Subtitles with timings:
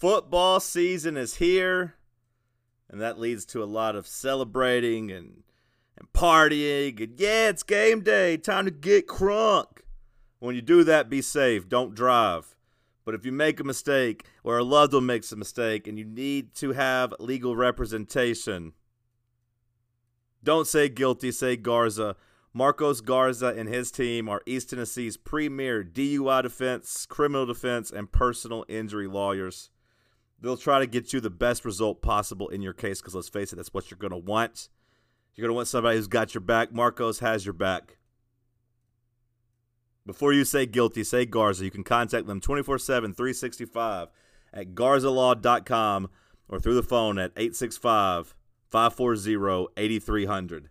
[0.00, 1.96] Football season is here,
[2.88, 5.42] and that leads to a lot of celebrating and
[5.94, 6.98] and partying.
[7.04, 8.38] And yeah, it's game day.
[8.38, 9.82] Time to get crunk.
[10.38, 11.68] When you do that, be safe.
[11.68, 12.56] Don't drive.
[13.04, 16.06] But if you make a mistake or a loved one makes a mistake and you
[16.06, 18.72] need to have legal representation,
[20.42, 22.16] don't say guilty, say Garza.
[22.54, 28.64] Marcos Garza and his team are East Tennessee's premier DUI defense, criminal defense, and personal
[28.66, 29.68] injury lawyers.
[30.40, 33.52] They'll try to get you the best result possible in your case because let's face
[33.52, 34.68] it, that's what you're going to want.
[35.34, 36.72] You're going to want somebody who's got your back.
[36.72, 37.98] Marcos has your back.
[40.06, 41.64] Before you say guilty, say Garza.
[41.64, 44.08] You can contact them 24 7, 365
[44.52, 46.10] at garzalaw.com
[46.48, 48.34] or through the phone at 865
[48.70, 50.70] 540 8300.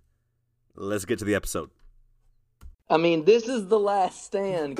[0.76, 1.70] Let's get to the episode.
[2.90, 4.80] I mean, this is the last stand.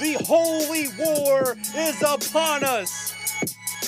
[0.00, 3.12] The holy war is upon us.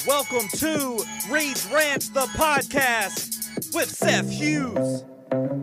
[0.04, 5.04] Welcome to Reed's Ranch, the podcast with Seth Hughes.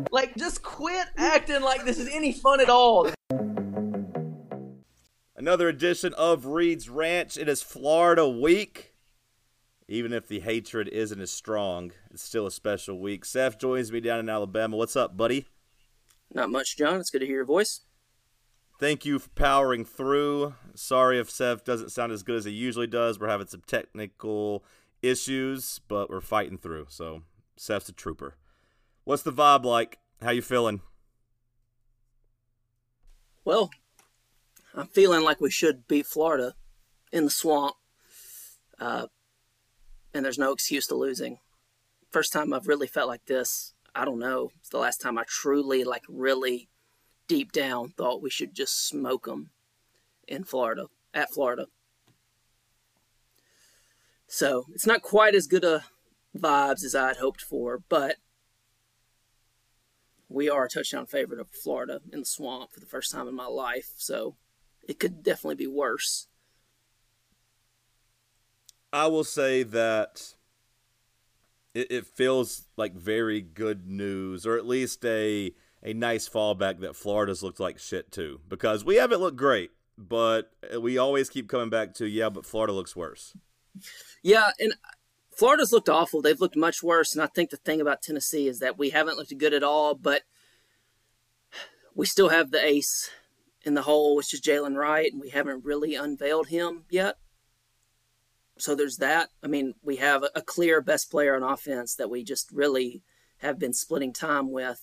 [0.10, 3.12] Like, just quit acting like this is any fun at all.
[5.36, 7.36] Another edition of Reed's Ranch.
[7.36, 8.94] It is Florida week.
[9.90, 13.26] Even if the hatred isn't as strong, it's still a special week.
[13.26, 14.78] Seth joins me down in Alabama.
[14.78, 15.48] What's up, buddy?
[16.34, 17.02] Not much, John.
[17.02, 17.82] It's good to hear your voice.
[18.80, 20.54] Thank you for powering through.
[20.76, 23.20] Sorry if Seth doesn't sound as good as he usually does.
[23.20, 24.64] We're having some technical
[25.02, 26.86] issues, but we're fighting through.
[26.90, 27.24] So
[27.56, 28.36] Seth's a trooper.
[29.04, 29.98] What's the vibe like?
[30.22, 30.82] How you feeling?
[33.44, 33.72] Well,
[34.76, 36.54] I'm feeling like we should beat Florida
[37.12, 37.76] in the swamp.
[38.80, 39.08] Uh,
[40.14, 41.40] and there's no excuse to losing.
[42.12, 43.74] First time I've really felt like this.
[43.96, 44.52] I don't know.
[44.60, 46.70] It's the last time I truly, like, really
[47.28, 49.52] deep down thought we should just smoke them
[50.28, 51.68] in Florida, at Florida.
[54.28, 55.86] So it's not quite as good a
[56.36, 58.18] vibes as I had hoped for, but
[60.30, 63.36] we are a touchdown favorite of Florida in the swamp for the first time in
[63.36, 63.92] my life.
[63.96, 64.36] So
[64.88, 66.28] it could definitely be worse.
[68.92, 70.36] I will say that
[71.74, 76.96] it, it feels like very good news, or at least a a nice fallback that
[76.96, 78.42] Florida's looked like shit too.
[78.48, 82.74] Because we haven't looked great, but we always keep coming back to yeah, but Florida
[82.74, 83.34] looks worse.
[84.24, 84.74] Yeah, and
[85.32, 86.22] Florida's looked awful.
[86.22, 87.14] They've looked much worse.
[87.14, 89.94] And I think the thing about Tennessee is that we haven't looked good at all,
[89.94, 90.24] but
[91.94, 93.10] we still have the ace
[93.64, 97.18] in the hole, which is Jaylen Wright, and we haven't really unveiled him yet.
[98.58, 99.30] So there's that.
[99.44, 103.04] I mean, we have a clear best player on offense that we just really
[103.40, 104.82] have been splitting time with.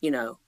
[0.00, 0.38] You know,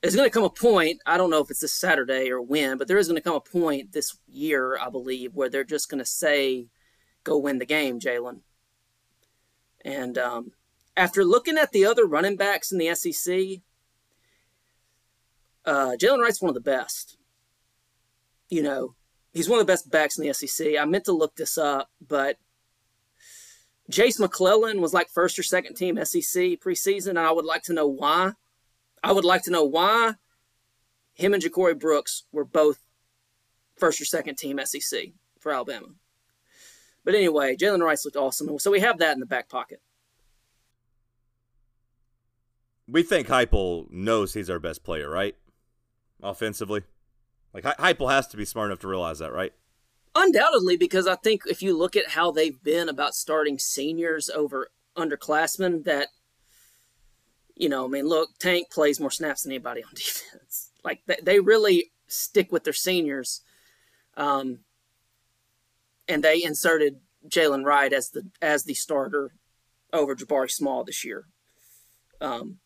[0.00, 2.78] there's going to come a point, I don't know if it's this Saturday or when,
[2.78, 5.88] but there is going to come a point this year, I believe, where they're just
[5.88, 6.68] going to say,
[7.24, 8.40] go win the game, Jaylen.
[9.84, 10.52] And um,
[10.96, 13.62] after looking at the other running backs in the SEC,
[15.64, 17.16] uh, Jaylen Wright's one of the best.
[18.48, 18.94] You know,
[19.32, 20.76] he's one of the best backs in the SEC.
[20.78, 22.38] I meant to look this up, but
[23.90, 27.72] Jase McClellan was like first or second team SEC preseason, and I would like to
[27.72, 28.32] know why.
[29.02, 30.14] I would like to know why
[31.14, 32.78] him and Ja'Corey Brooks were both
[33.76, 35.08] first or second team SEC
[35.38, 35.88] for Alabama.
[37.04, 38.58] But anyway, Jalen Rice looked awesome.
[38.58, 39.80] So we have that in the back pocket.
[42.88, 45.36] We think Heupel knows he's our best player, right?
[46.22, 46.82] Offensively,
[47.52, 49.52] like Heupel has to be smart enough to realize that, right?
[50.14, 54.68] Undoubtedly, because I think if you look at how they've been about starting seniors over
[54.96, 56.08] underclassmen, that
[57.56, 60.70] you know, I mean, look, Tank plays more snaps than anybody on defense.
[60.84, 63.40] Like they really stick with their seniors,
[64.16, 64.60] um,
[66.06, 69.32] and they inserted Jaylen Wright as the as the starter
[69.92, 71.26] over Jabari Small this year.
[72.20, 72.58] Um,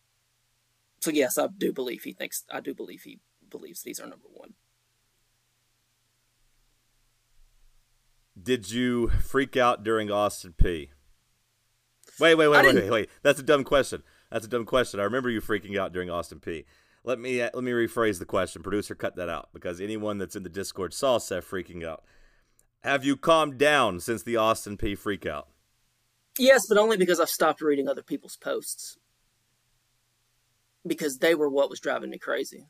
[0.99, 2.43] so yes, I do believe he thinks.
[2.51, 4.53] I do believe he believes these are number one.
[8.41, 10.89] Did you freak out during Austin Peay?
[12.19, 13.09] Wait, wait, wait, wait, wait, wait.
[13.23, 14.03] That's a dumb question.
[14.31, 14.99] That's a dumb question.
[14.99, 16.65] I remember you freaking out during Austin Peay.
[17.03, 18.63] Let me uh, let me rephrase the question.
[18.63, 22.03] Producer, cut that out because anyone that's in the Discord saw Seth freaking out.
[22.81, 25.45] Have you calmed down since the Austin Peay freakout?
[26.39, 28.97] Yes, but only because I've stopped reading other people's posts.
[30.85, 32.67] Because they were what was driving me crazy.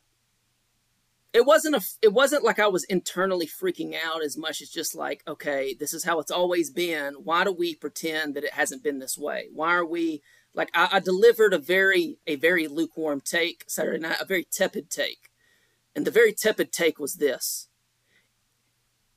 [1.32, 4.94] It wasn't a it wasn't like I was internally freaking out as much as just
[4.94, 7.14] like, okay, this is how it's always been.
[7.22, 9.48] Why do we pretend that it hasn't been this way?
[9.52, 10.22] Why are we
[10.54, 14.90] like I, I delivered a very a very lukewarm take Saturday night, a very tepid
[14.90, 15.30] take.
[15.94, 17.68] And the very tepid take was this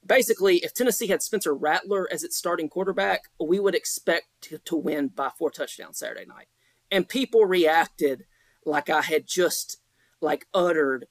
[0.06, 4.76] basically, if Tennessee had Spencer Rattler as its starting quarterback, we would expect to, to
[4.76, 6.48] win by four touchdowns Saturday night.
[6.92, 8.26] And people reacted
[8.66, 9.82] like I had just
[10.22, 11.08] like uttered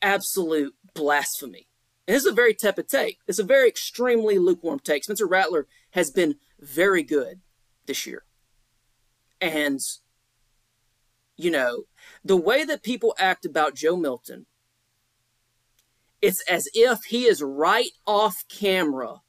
[0.00, 1.68] absolute blasphemy.
[2.06, 3.18] And this is a very tepid take.
[3.26, 5.04] It's a very extremely lukewarm take.
[5.04, 7.40] Spencer Rattler has been very good
[7.86, 8.24] this year.
[9.40, 9.80] And
[11.36, 11.84] you know,
[12.24, 14.46] the way that people act about Joe Milton
[16.22, 19.20] it's as if he is right off camera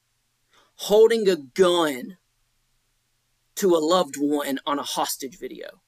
[0.76, 2.18] holding a gun
[3.56, 5.82] to a loved one on a hostage video.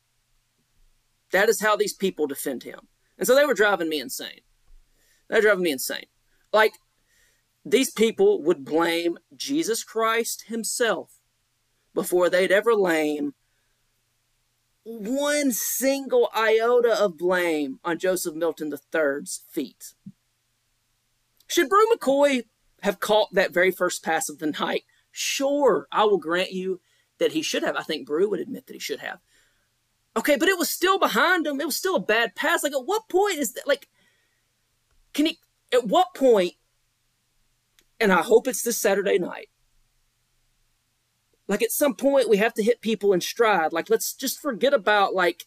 [1.32, 2.88] That is how these people defend him.
[3.18, 4.42] And so they were driving me insane.
[5.30, 6.06] They're driving me insane.
[6.52, 6.74] Like,
[7.64, 11.20] these people would blame Jesus Christ himself
[11.94, 13.34] before they'd ever blame
[14.98, 19.94] one single iota of blame on Joseph Milton III's feet.
[21.48, 22.44] Should Bru McCoy
[22.82, 24.84] have caught that very first pass of the night?
[25.12, 26.82] Sure, I will grant you
[27.20, 27.76] that he should have.
[27.76, 29.20] I think Bru would admit that he should have.
[30.18, 31.62] Okay, but it was still behind him.
[31.62, 32.64] It was still a bad pass.
[32.64, 33.68] Like, at what point is that?
[33.68, 33.90] Like,
[35.14, 35.38] can he?
[35.72, 36.54] At what point?
[38.00, 39.50] And I hope it's this Saturday night.
[41.50, 43.74] Like, at some point, we have to hit people in stride.
[43.74, 45.46] Like, let's just forget about like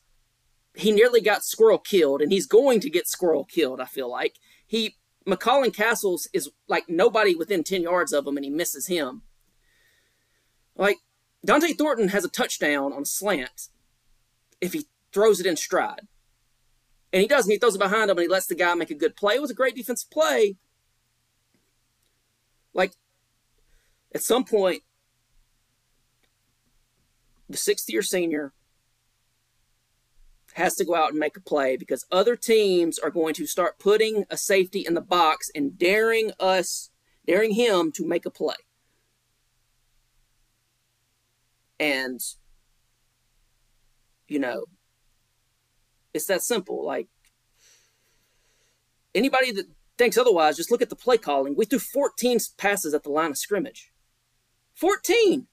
[0.74, 3.80] he nearly got squirrel killed, and he's going to get squirrel killed.
[3.80, 4.96] I feel like he
[5.26, 9.22] McCallan Castles is like nobody within 10 yards of him and he misses him.
[10.76, 10.98] Like
[11.46, 13.68] Dont'e Thornton has a touchdown on a slant
[14.60, 16.08] if he throws it in stride.
[17.12, 17.50] And he doesn't.
[17.50, 19.34] He throws it behind him and he lets the guy make a good play.
[19.34, 20.56] It was a great defensive play.
[22.72, 22.92] Like,
[24.14, 24.82] at some point,
[27.52, 28.52] the sixth year senior
[30.54, 33.78] has to go out and make a play because other teams are going to start
[33.78, 36.90] putting a safety in the box and daring us,
[37.26, 38.56] daring him to make a play.
[41.80, 42.20] And,
[44.28, 44.64] you know,
[46.12, 46.84] it's that simple.
[46.84, 47.08] Like,
[49.14, 49.66] anybody that
[49.96, 51.56] thinks otherwise, just look at the play calling.
[51.56, 53.92] We threw 14 passes at the line of scrimmage.
[54.74, 55.46] 14!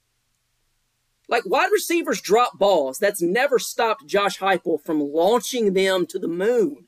[1.29, 2.97] Like wide receivers drop balls.
[2.97, 6.87] That's never stopped Josh Heupel from launching them to the moon.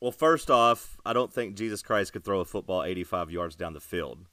[0.00, 3.72] Well, first off, I don't think Jesus Christ could throw a football 85 yards down
[3.72, 4.26] the field.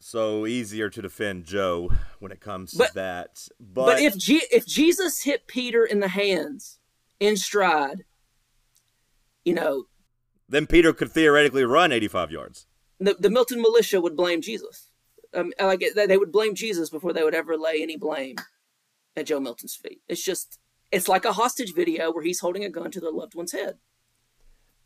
[0.00, 3.48] So easier to defend Joe when it comes to that.
[3.60, 6.78] But, But, if G- if Jesus hit Peter in the hands
[7.20, 8.04] in stride,
[9.44, 9.84] you know,
[10.48, 12.67] then Peter could theoretically run 85 yards.
[12.98, 14.90] The, the Milton militia would blame Jesus.
[15.34, 18.36] Um, like they would blame Jesus before they would ever lay any blame
[19.14, 20.00] at Joe Milton's feet.
[20.08, 20.58] It's just
[20.90, 23.78] it's like a hostage video where he's holding a gun to their loved one's head.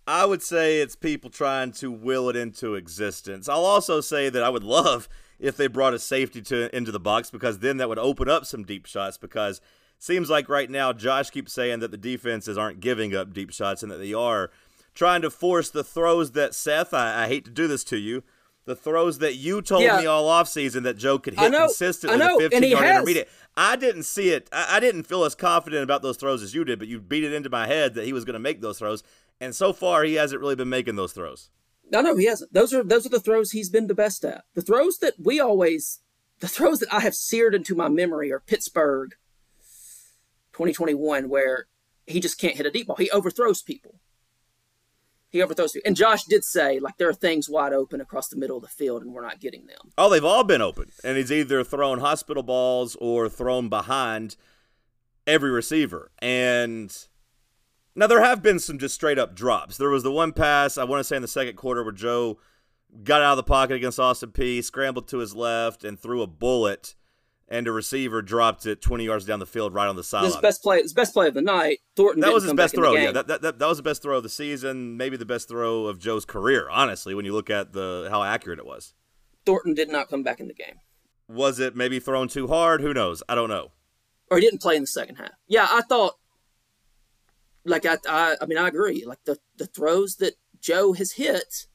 [0.06, 3.48] I would say it's people trying to will it into existence.
[3.48, 5.08] I'll also say that I would love
[5.38, 8.44] if they brought a safety to into the box because then that would open up
[8.44, 9.60] some deep shots because
[9.98, 13.84] seems like right now Josh keeps saying that the defenses aren't giving up deep shots
[13.84, 14.50] and that they are
[14.94, 18.22] trying to force the throws that Seth, I, I hate to do this to you,
[18.64, 19.98] the throws that you told Yeah.
[20.00, 22.84] me all offseason that Joe could hit know, consistently know, the and 15 he yard
[22.84, 22.96] has.
[22.96, 23.28] intermediate.
[23.56, 24.48] I didn't see it.
[24.52, 27.24] I, I didn't feel as confident about those throws as you did, but you beat
[27.24, 29.02] it into my head that he was going to make those throws.
[29.40, 31.50] And so far, he hasn't really been making those throws.
[31.90, 32.52] No, no, he hasn't.
[32.54, 34.44] Those are those are the throws he's been the best at.
[34.54, 35.98] The throws that we always,
[36.38, 39.14] the throws that I have seared into my memory are Pittsburgh,
[40.52, 41.66] 2021, where
[42.06, 42.96] he just can't hit a deep ball.
[42.96, 43.96] He overthrows people.
[45.32, 45.88] He overthrows people.
[45.88, 48.68] And Josh did say like there are things wide open across the middle of the
[48.68, 49.90] field, and we're not getting them.
[49.96, 50.90] Oh, they've all been open.
[51.02, 54.36] And he's either thrown hospital balls or thrown behind
[55.26, 56.10] every receiver.
[56.20, 56.94] And
[57.96, 59.78] now there have been some just straight up drops.
[59.78, 62.38] There was the one pass, I want to say in the second quarter, where Joe
[63.02, 66.26] got out of the pocket against Austin Peay, scrambled to his left, and threw a
[66.26, 66.94] bullet.
[67.52, 70.40] And a receiver dropped it 20 yards down the field right on the His sideline.
[70.40, 71.80] best play, his best play of the night.
[71.94, 72.20] Thornton.
[72.22, 72.94] That was his best throw.
[72.94, 75.48] Yeah, that, that, that, that was the best throw of the season, maybe the best
[75.48, 78.94] throw of Joe's career, honestly, when you look at the how accurate it was.
[79.44, 80.76] Thornton did not come back in the game,
[81.28, 82.80] Was it maybe thrown too hard?
[82.80, 83.22] Who knows?
[83.28, 83.72] I don't know.
[84.30, 85.32] or he didn't play in the second half.
[85.46, 86.14] Yeah, I thought.
[87.64, 89.04] Like I, I, I mean, I agree.
[89.06, 91.66] Like the the throws that Joe has hit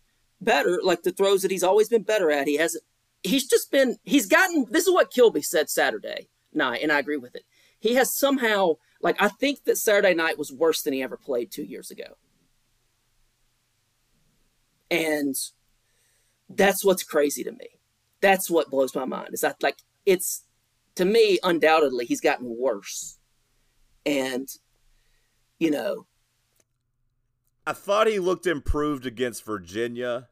[0.41, 2.47] better, like the throws that he's always been better at.
[2.47, 2.83] He hasn't.
[3.27, 3.97] He's just been.
[4.03, 4.65] He's gotten.
[4.69, 7.43] This is what Kilby said Saturday night, and I agree with it.
[7.79, 11.51] He has somehow, like, I think that Saturday night was worse than he ever played
[11.51, 12.17] two years ago,
[14.89, 15.35] and
[16.49, 17.67] that's what's crazy to me.
[18.21, 19.29] That's what blows my mind.
[19.33, 20.43] Is that like it's
[20.95, 23.19] to me undoubtedly he's gotten worse,
[24.05, 24.47] and
[25.59, 26.07] you know
[27.67, 30.29] I thought he looked improved against Virginia.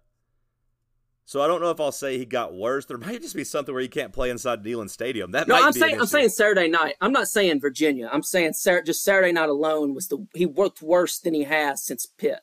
[1.27, 2.85] So I don't know if I'll say he got worse.
[2.85, 5.31] There might just be something where he can't play inside Neyland Stadium.
[5.31, 6.95] That No, I'm saying I'm saying Saturday night.
[7.01, 8.07] I'm not saying Virginia.
[8.11, 11.83] I'm saying Sar- just Saturday night alone was the he worked worse than he has
[11.83, 12.39] since Pitt.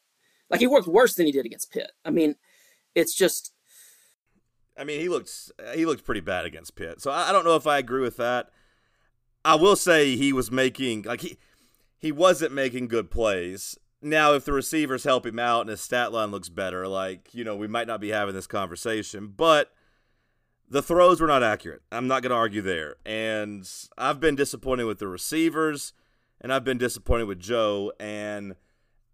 [0.51, 1.93] Like he worked worse than he did against Pitt.
[2.05, 2.35] I mean,
[2.95, 3.53] it's just
[4.77, 7.01] I mean, he looked he looked pretty bad against Pitt.
[7.01, 8.51] So I, I don't know if I agree with that.
[9.45, 11.39] I will say he was making like he
[11.99, 13.79] he wasn't making good plays.
[14.03, 17.45] Now, if the receivers help him out and his stat line looks better, like you
[17.45, 19.29] know, we might not be having this conversation.
[19.29, 19.73] But
[20.69, 21.83] the throws were not accurate.
[21.93, 22.97] I'm not going to argue there.
[23.05, 23.69] And
[23.99, 25.93] I've been disappointed with the receivers,
[26.41, 27.93] and I've been disappointed with Joe.
[28.01, 28.57] And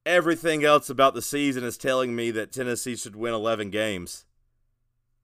[0.06, 4.24] everything else about the season is telling me that Tennessee should win 11 games.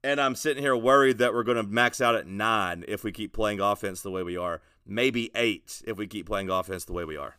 [0.03, 3.11] And I'm sitting here worried that we're going to max out at nine if we
[3.11, 4.61] keep playing offense the way we are.
[4.85, 7.37] Maybe eight if we keep playing offense the way we are.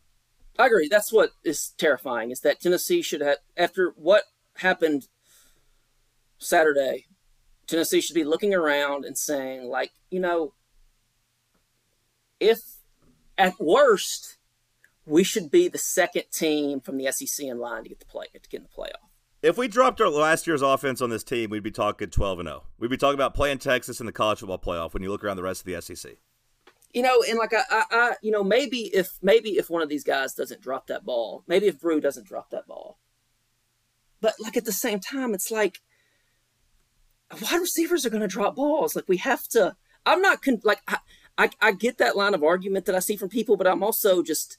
[0.59, 0.87] I agree.
[0.87, 4.23] That's what is terrifying is that Tennessee should have after what
[4.57, 5.07] happened
[6.39, 7.05] Saturday,
[7.67, 10.53] Tennessee should be looking around and saying like, you know,
[12.39, 12.59] if
[13.37, 14.37] at worst
[15.05, 18.25] we should be the second team from the SEC in line to get the play
[18.33, 19.07] to get in the playoff.
[19.41, 22.47] If we dropped our last year's offense on this team, we'd be talking 12 and
[22.47, 22.63] 0.
[22.79, 25.37] We'd be talking about playing Texas in the college football playoff when you look around
[25.37, 26.13] the rest of the SEC.
[26.93, 29.89] You know, and like I, I, I, you know, maybe if maybe if one of
[29.89, 32.97] these guys doesn't drop that ball, maybe if Bru doesn't drop that ball,
[34.21, 35.81] but like at the same time, it's like
[37.41, 38.95] wide receivers are going to drop balls.
[38.95, 39.75] Like we have to.
[40.05, 40.97] I'm not con- like I,
[41.37, 44.23] I, I get that line of argument that I see from people, but I'm also
[44.23, 44.57] just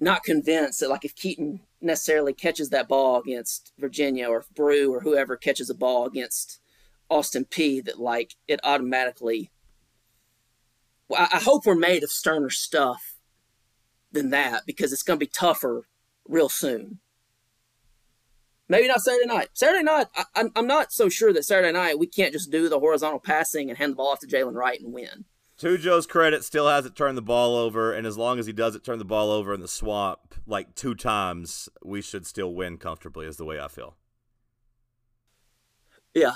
[0.00, 4.92] not convinced that like if Keyton necessarily catches that ball against Virginia or if Bru
[4.92, 6.60] or whoever catches a ball against
[7.10, 9.50] Austin Peay, that like it automatically
[11.12, 13.16] I I hope we're made of sterner stuff
[14.12, 15.86] than that because it's going to be tougher
[16.26, 17.00] real soon.
[18.68, 19.48] Maybe not Saturday night.
[19.52, 22.68] Saturday night, I, I'm, I'm not so sure that Saturday night we can't just do
[22.68, 25.26] the horizontal passing and hand the ball off to Jaylen Wright and win.
[25.58, 28.84] To Joe's credit, still hasn't turned the ball over, and as long as he doesn't
[28.84, 33.26] turn the ball over in the swamp like two times, we should still win comfortably,
[33.26, 33.96] is the way I feel.
[36.12, 36.34] Yeah,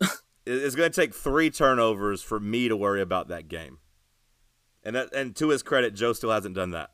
[0.50, 3.78] It's going to take three turnovers for me to worry about that game.
[4.88, 6.92] And that, and to his credit, Joe still hasn't done that.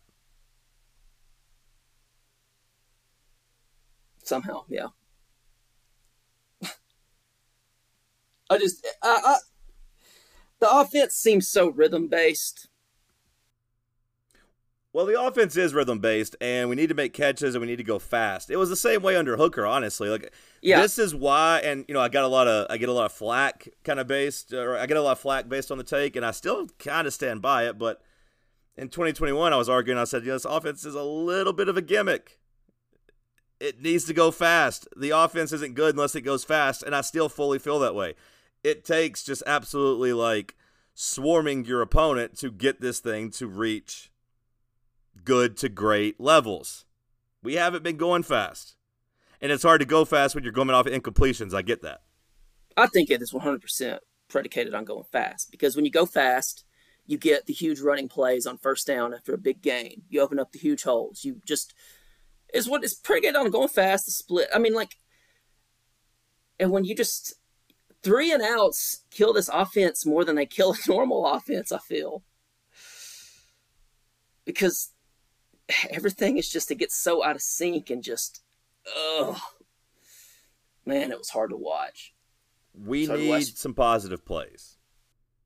[4.26, 4.88] somehow, yeah.
[8.50, 9.36] I just, I, I,
[10.60, 12.68] the offense seems so rhythm based.
[14.94, 17.78] Well, the offense is rhythm based, and we need to make catches and we need
[17.78, 18.48] to go fast.
[18.48, 20.08] It was the same way under Hooker, honestly.
[20.08, 20.32] Like
[20.62, 20.80] Yeah.
[20.80, 23.06] this is why, and you know, I got a lot of I get a lot
[23.06, 25.84] of flack kind of based, or I get a lot of flack based on the
[25.84, 27.76] take, and I still kind of stand by it.
[27.76, 28.02] But
[28.76, 29.98] in 2021, I was arguing.
[29.98, 32.38] I said, you know, this offense is a little bit of a gimmick.
[33.58, 34.86] It needs to go fast.
[34.96, 38.14] The offense isn't good unless it goes fast, and I still fully feel that way.
[38.62, 40.54] It takes just absolutely like
[40.94, 44.12] swarming your opponent to get this thing to reach
[45.22, 46.84] good to great levels.
[47.42, 48.76] We haven't been going fast.
[49.40, 51.54] And it's hard to go fast when you're going off incompletions.
[51.54, 52.02] I get that.
[52.76, 56.64] I think it is 100% predicated on going fast because when you go fast,
[57.06, 60.02] you get the huge running plays on first down after a big gain.
[60.08, 61.24] You open up the huge holes.
[61.24, 61.74] You just
[62.54, 64.06] is what it's predicated on going fast.
[64.06, 64.48] The split.
[64.54, 64.96] I mean, like,
[66.58, 67.34] and when you just
[68.02, 71.72] three and outs kill this offense more than they kill a normal offense.
[71.72, 72.22] I feel
[74.44, 74.93] because
[75.90, 78.42] everything is just it gets so out of sync and just
[78.94, 79.40] oh,
[80.84, 82.12] man it was hard to watch
[82.74, 83.40] We So need I.
[83.40, 84.76] some positive plays.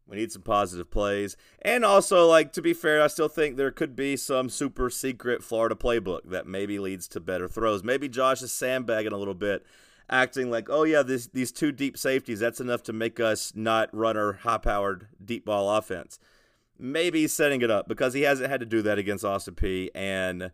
[0.07, 1.37] We need some positive plays.
[1.61, 5.45] And also, like, to be fair, I still think there could be some super secret
[5.45, 7.85] Florida playbook that maybe leads to better throws.
[7.85, 9.67] Maybe Josh is sandbagging a little bit,
[10.09, 13.91] acting like, oh, yeah, this, these two deep safeties, that's enough to make us not
[13.95, 16.19] run our high powered deep ball offense.
[16.79, 20.53] Maybe setting it up because he hasn't had to do that against Austin Peay and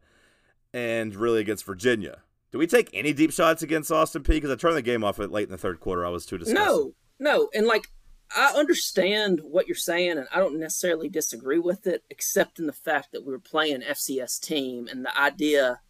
[0.73, 2.23] and really against Virginia.
[2.50, 4.37] Do we take any deep shots against Austin Peay?
[4.37, 6.07] Because I turned the game off at late in the third quarter.
[6.07, 6.64] I was too disgusted.
[6.64, 7.88] No, no, and like
[8.35, 12.73] I understand what you're saying, and I don't necessarily disagree with it, except in the
[12.73, 15.81] fact that we were playing FCS team and the idea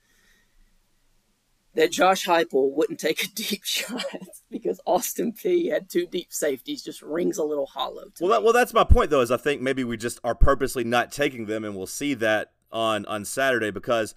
[1.74, 4.04] that Josh Heupel wouldn't take a deep shot
[4.50, 8.04] because Austin Peay had two deep safeties just rings a little hollow.
[8.20, 9.20] well, that, well, that's my point though.
[9.20, 12.52] Is I think maybe we just are purposely not taking them, and we'll see that
[12.72, 14.14] on on Saturday because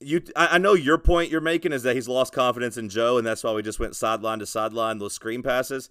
[0.00, 0.22] you.
[0.36, 3.26] I, I know your point you're making is that he's lost confidence in Joe, and
[3.26, 5.90] that's why we just went sideline to sideline those screen passes.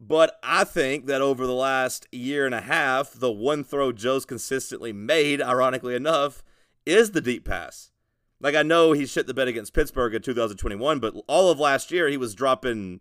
[0.00, 4.24] But I think that over the last year and a half, the one throw Joe's
[4.24, 6.44] consistently made, ironically enough,
[6.86, 7.90] is the deep pass.
[8.40, 11.90] Like I know he shit the bed against Pittsburgh in 2021, but all of last
[11.90, 13.00] year he was dropping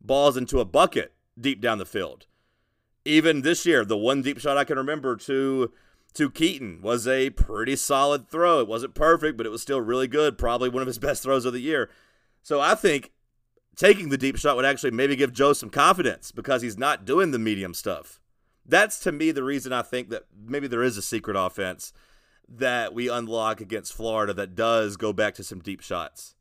[0.00, 2.26] balls into a bucket deep down the field.
[3.04, 5.72] Even this year, the one deep shot I can remember to
[6.14, 8.60] to Keyton was a pretty solid throw.
[8.60, 10.38] It wasn't perfect, but it was still really good.
[10.38, 11.90] Probably one of his best throws of the year.
[12.42, 13.12] So I think
[13.76, 17.32] taking the deep shot would actually maybe give Joe some confidence because he's not doing
[17.32, 18.20] the medium stuff.
[18.64, 21.92] That's to me the reason I think that maybe there is a secret offense
[22.48, 26.34] that we unlock against Florida that does go back to some deep shots.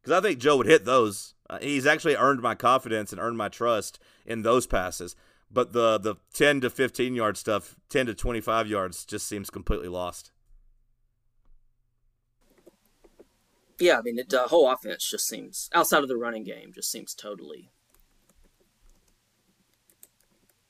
[0.00, 1.34] Because I think Joe would hit those.
[1.48, 5.16] Uh, he's actually earned my confidence and earned my trust in those passes.
[5.50, 9.88] But the the 10 to 15 yard stuff, 10 to 25 yards, just seems completely
[9.88, 10.32] lost.
[13.78, 16.90] Yeah, I mean, the uh, whole offense just seems outside of the running game, just
[16.90, 17.70] seems totally,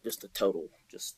[0.03, 1.17] just a total, just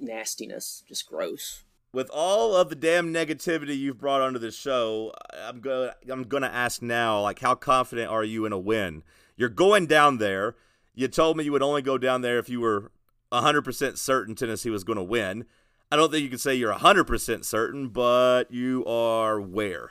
[0.00, 5.60] nastiness, just gross with all of the damn negativity you've brought onto this show, I'm
[5.60, 9.04] gonna I'm gonna ask now, like, how confident are you in a win?
[9.36, 10.56] You're going down there.
[10.94, 12.90] You told me you would only go down there if you were
[13.32, 15.44] 100% certain Tennessee was going to win.
[15.90, 19.90] I don't think you can say you're 100% certain, but you are where?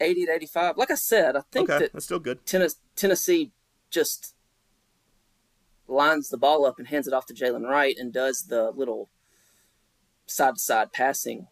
[0.00, 0.76] 80 to 85.
[0.76, 2.40] Like I said, I think okay, that that's still good.
[2.44, 3.52] Tennessee
[3.90, 4.34] just
[5.86, 9.10] lines the ball up and hands it off to Jaylen Wright and does the little
[10.32, 11.46] side to side passing,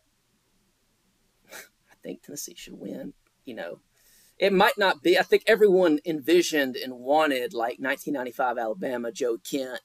[1.53, 3.15] I think Tennessee should win.
[3.45, 3.81] You know,
[4.39, 5.19] it might not be.
[5.19, 9.81] I think everyone envisioned and wanted like 1995 Alabama, Joe Kent,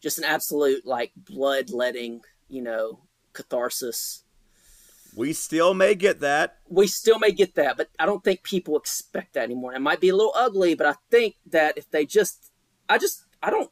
[0.00, 3.00] just an absolute like bloodletting, you know,
[3.32, 4.22] catharsis.
[5.16, 6.58] We still may get that.
[6.68, 9.74] We still may get that, but I don't think people expect that anymore.
[9.74, 12.52] It might be a little ugly, but I think that if they just,
[12.88, 13.70] I just, I don't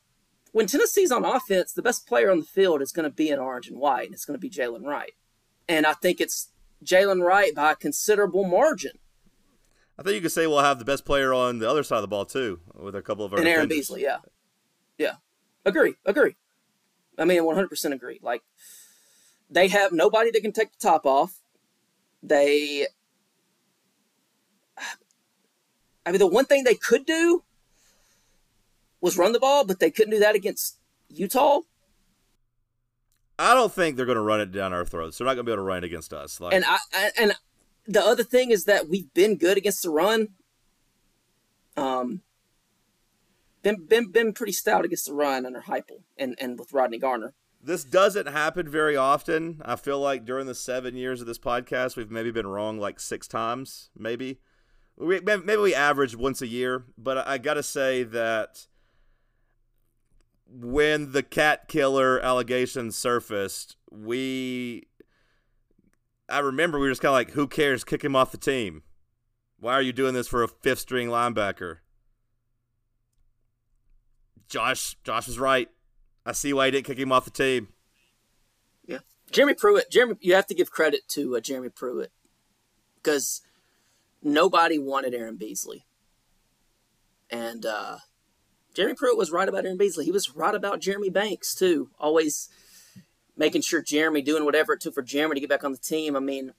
[0.57, 3.39] when Tennessee's on offense, the best player on the field is going to be in
[3.39, 5.13] orange and white, and it's going to be Jaylen Wright.
[5.69, 6.49] And I think it's
[6.83, 8.93] Jaylen Wright by a considerable margin.
[9.99, 12.03] I think you could say we'll have the best player on the other side of
[12.03, 14.03] the ball too, with a couple of our and Aaron Beasley.
[14.03, 14.21] Yeah,
[14.97, 15.17] yeah,
[15.67, 16.37] agree, agree.
[17.19, 18.19] I mean, one hundred percent agree.
[18.23, 18.41] Like
[19.51, 21.43] they have nobody that can take the top off.
[22.23, 22.87] They,
[26.07, 27.45] I mean, the one thing they could do
[29.07, 31.61] was run the ball, but they couldn't do that against Utah.
[33.39, 35.19] I don't think they're going to run it down our throats.
[35.19, 36.41] They're not going to be able to run it against us.
[36.41, 37.35] Like, and I, I, and
[37.87, 40.29] the other thing is that we've been good against the run.
[41.77, 42.23] Um,
[43.63, 47.35] been been been pretty stout against the run under Heupel and and with Rodney Garner.
[47.63, 49.61] This doesn't happen very often.
[49.65, 53.01] I feel like during the seven years of this podcast, we've maybe been wrong like
[53.01, 53.91] six times.
[53.99, 54.39] Maybe,
[54.97, 56.85] we, maybe we average once a year.
[56.97, 58.69] But I got to say that
[60.59, 64.87] when the cat killer allegations surfaced, we
[66.29, 67.85] I remember we were just kind of like, who cares?
[67.85, 68.83] Kick him off the team.
[69.59, 71.79] Why are you doing this for a fifth string linebacker?
[74.49, 75.69] Josh Josh was right.
[76.25, 77.69] I see why he didn't kick him off the team.
[78.87, 78.99] Yeah.
[79.31, 82.13] Jeremy Pruitt, Jeremy you have to give credit to uh, Jeremy Pruitt
[82.97, 83.43] because
[84.23, 85.85] nobody wanted Aaron Beasley.
[87.31, 87.99] And uh
[88.77, 90.05] Jeremy Pruitt was right about Aaron Beasley.
[90.05, 91.89] He was right about Jeremy Banks too.
[91.99, 92.51] Always
[93.35, 96.15] making sure Jeremy doing whatever it took for Jeremy to get back on the team.
[96.15, 96.53] I mean,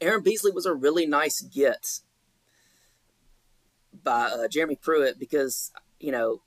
[0.00, 2.00] Aaron Beasley was a really nice get
[4.02, 6.42] by uh, Jeremy Pruitt because you know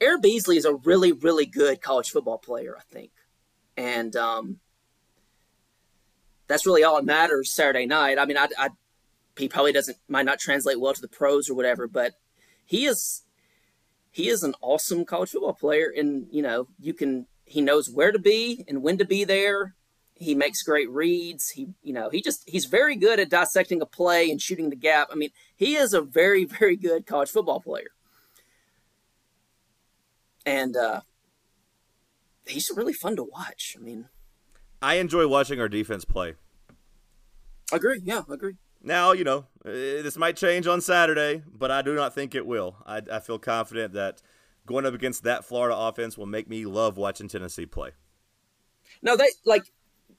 [0.00, 2.76] Aaron Beasley is a really really good college football player.
[2.78, 3.10] I think,
[3.76, 4.60] and um,
[6.46, 8.18] that's really all that matters Saturday night.
[8.18, 8.70] I mean, I, I
[9.38, 12.14] he probably doesn't might not translate well to the pros or whatever, but
[12.64, 13.22] he is
[14.10, 18.12] he is an awesome college football player, and you know you can he knows where
[18.12, 19.74] to be and when to be there.
[20.14, 21.50] He makes great reads.
[21.50, 24.76] He you know he just he's very good at dissecting a play and shooting the
[24.76, 25.08] gap.
[25.12, 27.90] I mean he is a very very good college football player.
[30.46, 31.00] and uh,
[32.46, 33.76] he's really fun to watch.
[33.78, 34.08] I mean,
[34.80, 36.34] I enjoy watching our defense play.
[37.72, 38.00] agree.
[38.02, 38.54] Yeah, agree.
[38.82, 42.46] Now, you know, uh, this might change on Saturday, but I do not think it
[42.46, 42.76] will.
[42.86, 44.22] I, I feel confident that
[44.66, 47.90] going up against that Florida offense will make me love watching Tennessee play.
[49.02, 49.72] No, they like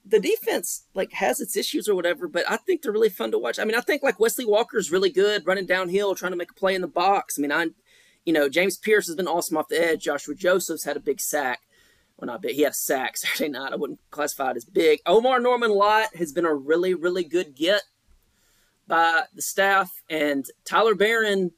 [0.04, 3.38] the defense like has its issues or whatever, but I think they're really fun to
[3.38, 3.58] watch.
[3.58, 6.54] I mean, I think like Wesley Walker's really good running downhill, trying to make a
[6.54, 7.38] play in the box.
[7.38, 7.68] I mean, I,
[8.24, 10.04] you know, James Pearce has been awesome off the edge.
[10.04, 11.60] Joshua Joseph's had a big sack.
[12.16, 12.56] Well, not big.
[12.56, 13.72] He had a sack Saturday night.
[13.72, 15.00] I wouldn't classify it as big.
[15.06, 17.82] Omarr Norman Lott has been a really, really good get
[18.90, 21.52] by the staff, and Tyler Baron.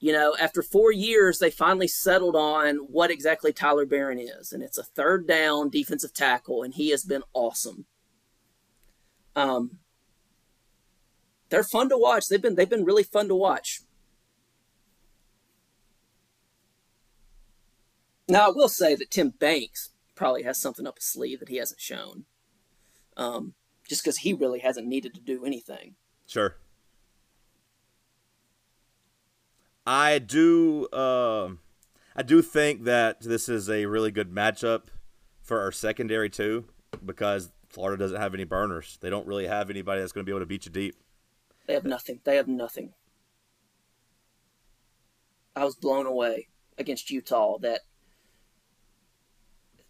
[0.00, 4.60] You know, after four years, they finally settled on what exactly Tyler Baron is, and
[4.60, 7.86] it's a third down defensive tackle, and he has been awesome.
[9.36, 9.78] Um,
[11.50, 12.26] they're fun to watch.
[12.28, 13.82] They've been they've been really fun to watch.
[18.28, 21.58] Now, I will say that Tim Banks probably has something up his sleeve that he
[21.58, 22.24] hasn't shown,
[23.16, 23.54] um,
[23.88, 25.94] just because he really hasn't needed to do anything.
[26.26, 26.56] Sure.
[29.86, 30.86] I do.
[30.86, 31.50] Uh,
[32.14, 34.82] I do think that this is a really good matchup
[35.42, 36.66] for our secondary too,
[37.04, 38.98] because Florida doesn't have any burners.
[39.00, 40.96] They don't really have anybody that's going to be able to beat you deep.
[41.66, 42.20] They have nothing.
[42.24, 42.92] They have nothing.
[45.54, 47.80] I was blown away against Utah that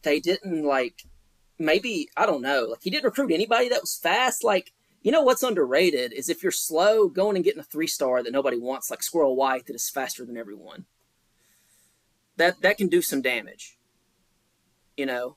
[0.02, 1.04] they didn't like
[1.58, 4.44] maybe I don't know, like he didn't recruit anybody that was fast.
[4.44, 4.72] Like,
[5.02, 8.32] you know what's underrated is if you're slow, going and getting a three star that
[8.32, 10.86] nobody wants, like Squirrel White that is faster than everyone.
[12.36, 13.78] That that can do some damage.
[14.96, 15.36] You know?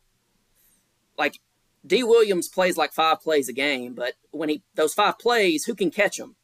[1.17, 1.39] Like
[1.85, 5.73] Dee Williams plays like five plays a game, but when he those five plays, who
[5.73, 6.35] can catch them?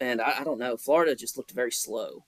[0.00, 0.78] And I, I don't know.
[0.78, 2.24] Florida just looked very slow.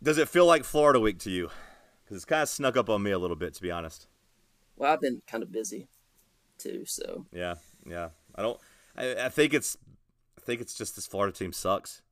[0.00, 1.50] Does it feel like Florida week to you?
[2.14, 4.06] Because it's kind of snuck up on me a little bit, to be honest.
[4.76, 5.88] Well, I've been kind of busy
[6.58, 8.10] too, so Yeah, yeah.
[8.36, 8.60] I don't.
[8.96, 9.76] I, I think it's.
[10.38, 12.02] I think it's just this Florida team sucks.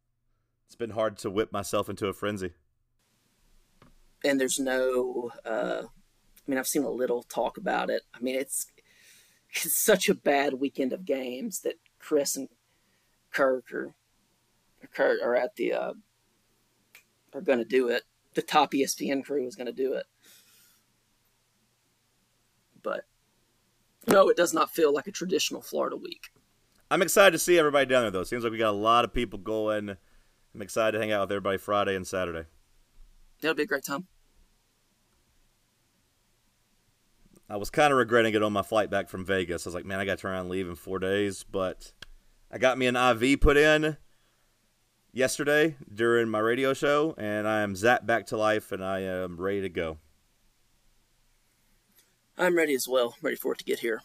[0.66, 2.50] It's been hard to whip myself into a frenzy.
[4.24, 5.30] and there's no.
[5.44, 8.02] Uh, I mean, I've seen a little talk about it.
[8.12, 8.72] I mean, it's
[9.50, 12.48] it's such a bad weekend of games that Chris and
[13.30, 13.94] Kirk are,
[14.82, 15.92] or Kurt are at the uh,
[17.34, 18.02] are going to do it.
[18.34, 20.06] The top ESPN crew is going to do it,
[22.82, 23.04] but
[24.06, 26.30] no, it does not feel like a traditional Florida week.
[26.90, 28.24] I'm excited to see everybody down there, though.
[28.24, 29.96] Seems like we got a lot of people going.
[30.54, 32.46] I'm excited to hang out with everybody Friday and Saturday.
[33.40, 34.06] That'll be a great time.
[37.48, 39.66] I was kind of regretting it on my flight back from Vegas.
[39.66, 41.44] I was like, man, I got to turn around and leave in four days.
[41.44, 41.92] But
[42.50, 43.96] I got me an IV put in
[45.12, 49.40] yesterday during my radio show, and I am zapped back to life, and I am
[49.40, 49.98] ready to go.
[52.38, 53.14] I'm ready as well.
[53.22, 54.02] Ready for it to get here.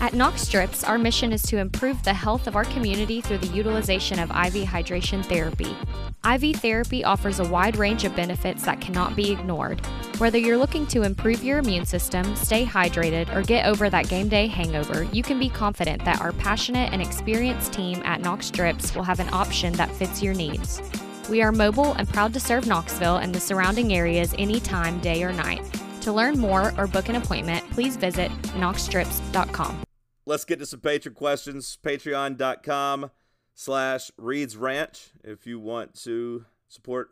[0.00, 4.20] At KnoxDrips, our mission is to improve the health of our community through the utilization
[4.20, 5.76] of IV hydration therapy.
[6.24, 9.84] IV therapy offers a wide range of benefits that cannot be ignored.
[10.18, 14.28] Whether you're looking to improve your immune system, stay hydrated, or get over that game
[14.28, 19.04] day hangover, you can be confident that our passionate and experienced team at KnoxDrips will
[19.04, 20.80] have an option that fits your needs.
[21.28, 25.32] We are mobile and proud to serve Knoxville and the surrounding areas anytime, day or
[25.32, 25.62] night.
[26.02, 29.82] To learn more or book an appointment, please visit knoxdrips.com.
[30.26, 31.78] Let's get to some patron questions.
[31.82, 33.10] Patreon.com
[33.54, 37.10] slash Reed's Ranch if you want to support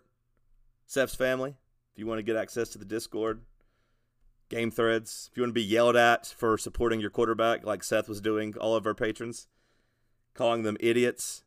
[0.87, 1.57] Seth's family,
[1.92, 3.40] if you want to get access to the Discord,
[4.49, 8.09] game threads, if you want to be yelled at for supporting your quarterback like Seth
[8.09, 9.49] was doing, all of our patrons,
[10.35, 11.42] calling them idiots,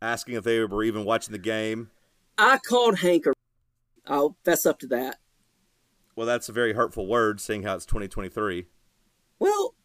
[0.00, 1.90] asking if they were even watching the game.
[2.38, 3.26] I called Hank.
[3.26, 3.32] a-
[4.06, 5.18] I'll fess up to that.
[6.18, 8.66] Well, that's a very hurtful word, seeing how it's 2023.
[9.38, 9.76] Well,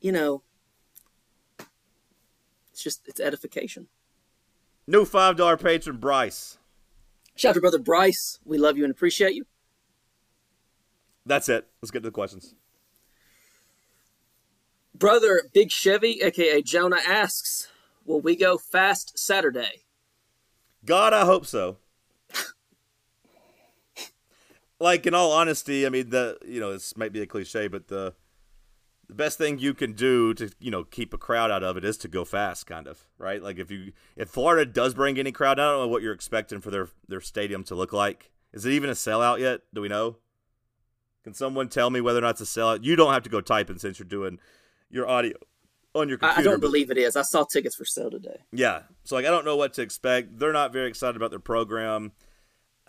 [0.00, 0.44] you know,
[2.70, 3.88] it's just it's edification.
[4.86, 6.56] New $5 patron, Bryce.
[7.36, 8.38] Shout out to brother Bryce.
[8.46, 9.44] We love you and appreciate you.
[11.26, 11.68] That's it.
[11.82, 12.54] Let's get to the questions.
[14.94, 17.68] Brother Big Chevy, aka Jonah, asks,
[18.06, 19.84] "Will we go fast Saturday?"
[20.86, 21.76] God, I hope so.
[24.82, 27.88] Like in all honesty, I mean the you know this might be a cliche, but
[27.88, 28.14] the
[29.08, 31.84] the best thing you can do to you know keep a crowd out of it
[31.84, 33.42] is to go fast, kind of right.
[33.42, 36.60] Like if you if Florida does bring any crowd, I don't know what you're expecting
[36.60, 38.30] for their their stadium to look like.
[38.52, 39.60] Is it even a sellout yet?
[39.72, 40.16] Do we know?
[41.24, 42.82] Can someone tell me whether or not it's a sellout?
[42.82, 44.38] You don't have to go typing since you're doing
[44.90, 45.36] your audio
[45.94, 46.38] on your computer.
[46.38, 47.16] I, I don't but- believe it is.
[47.16, 48.40] I saw tickets for sale today.
[48.52, 48.82] Yeah.
[49.04, 50.38] So like I don't know what to expect.
[50.38, 52.12] They're not very excited about their program.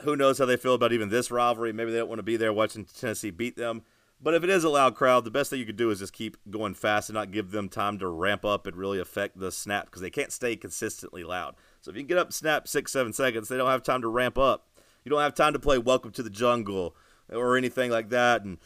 [0.04, 1.72] Who knows how they feel about even this rivalry?
[1.72, 3.84] Maybe they don't want to be there watching Tennessee beat them.
[4.22, 6.14] But if it is a loud crowd, the best thing you could do is just
[6.14, 9.52] keep going fast and not give them time to ramp up and really affect the
[9.52, 11.56] snap because they can't stay consistently loud.
[11.82, 14.38] So if you get up snap six, seven seconds, they don't have time to ramp
[14.38, 14.68] up.
[15.04, 16.96] You don't have time to play Welcome to the Jungle
[17.30, 18.60] or anything like that and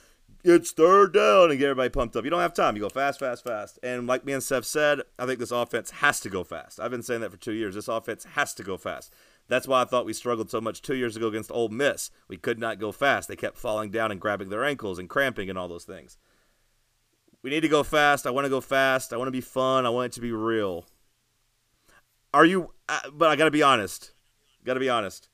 [0.44, 2.24] it's third down and get everybody pumped up.
[2.24, 2.76] You don't have time.
[2.76, 3.80] You go fast, fast, fast.
[3.84, 6.80] And like me and Seth said, I think this offense has to go fast.
[6.80, 7.76] I've been saying that for two years.
[7.76, 9.14] This offense has to go fast.
[9.48, 12.12] That's why I thought we struggled so much two years ago against Ole Miss.
[12.28, 13.28] We could not go fast.
[13.28, 16.18] They kept falling down and grabbing their ankles and cramping and all those things.
[17.42, 18.28] We need to go fast.
[18.28, 19.14] I want to go fast.
[19.14, 19.86] I want to be fun.
[19.86, 20.86] I want it to be real.
[22.34, 22.74] Are you?
[22.90, 24.12] Uh, but I got to be honest.
[24.66, 25.30] Got to be honest.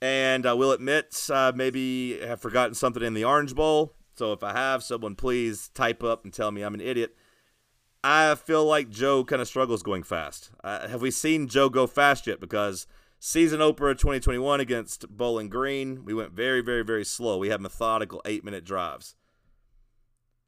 [0.00, 3.94] And I will admit, uh, maybe have forgotten something in the Orange Bowl.
[4.14, 7.16] So if I have, someone please type up and tell me I'm an idiot.
[8.02, 10.50] I feel like Joe kind of struggles going fast.
[10.64, 12.40] Uh, have we seen Joe go fast yet?
[12.40, 12.86] Because
[13.20, 17.38] season opener 2021 against Bowling Green, we went very, very, very slow.
[17.38, 19.14] We had methodical eight minute drives.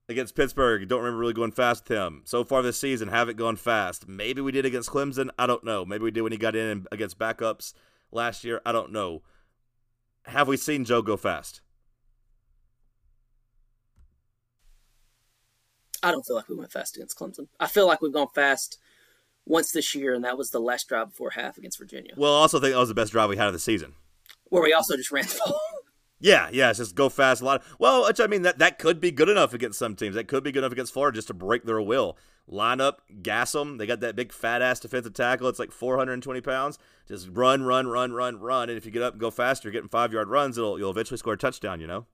[0.09, 2.23] Against Pittsburgh, don't remember really going fast with him.
[2.25, 4.09] So far this season, haven't gone fast.
[4.09, 5.31] Maybe we did against Clemson.
[5.39, 5.85] I don't know.
[5.85, 7.73] Maybe we did when he got in against backups
[8.11, 8.61] last year.
[8.67, 9.23] I don't know.
[10.25, 11.61] Have we seen Joe go fast?
[16.03, 17.47] I don't feel like we went fast against Clemson.
[17.61, 18.79] I feel like we've gone fast
[19.47, 22.39] once this year, and that was the last drive before half against Virginia, Well, I
[22.41, 23.95] also think that was the best drive we had of the season.
[24.51, 25.61] where we also just ran the ball.
[26.21, 27.65] Yeah, yeah, it's just go fast a lot.
[27.81, 30.15] Well, which I mean that that could be good enough against some teams.
[30.15, 32.17] That could be good enough against Florida just to break their will.
[32.47, 33.79] Line up, gas them.
[33.79, 35.49] They got that big fat ass defensive tackle.
[35.49, 36.79] It's like 420 pounds.
[37.09, 38.69] Just run, run, run, run, run.
[38.69, 40.91] And if you get up and go faster, you're getting five yard runs, it'll you'll
[40.93, 41.81] eventually score a touchdown.
[41.81, 42.07] You know.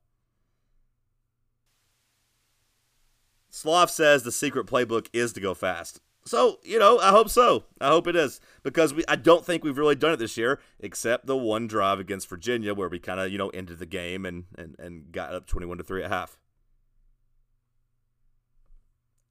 [3.50, 6.00] Sloth says the secret playbook is to go fast.
[6.28, 7.64] So, you know, I hope so.
[7.80, 10.60] I hope it is because we I don't think we've really done it this year
[10.78, 14.26] except the one drive against Virginia where we kind of, you know, ended the game
[14.26, 16.36] and and and got up 21 to 3 at half.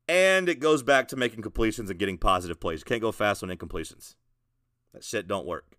[0.10, 2.80] And it goes back to making completions and getting positive plays.
[2.80, 4.16] You can't go fast on incompletions.
[4.94, 5.78] That shit don't work.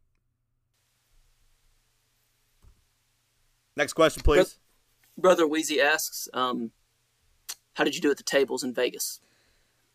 [3.74, 4.58] Next question, please.
[5.16, 6.70] Brother Wheezy asks, um,
[7.74, 9.20] "How did you do at the tables in Vegas?"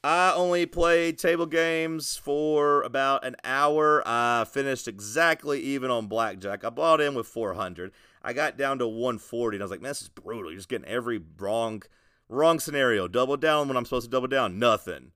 [0.03, 4.03] I only played table games for about an hour.
[4.05, 6.65] I finished exactly even on blackjack.
[6.65, 7.93] I bought in with 400.
[8.21, 10.51] I got down to 140, and I was like, man, this is brutal.
[10.51, 11.83] You're just getting every wrong,
[12.27, 13.07] wrong scenario.
[13.07, 14.59] Double down when I'm supposed to double down.
[14.59, 15.11] Nothing.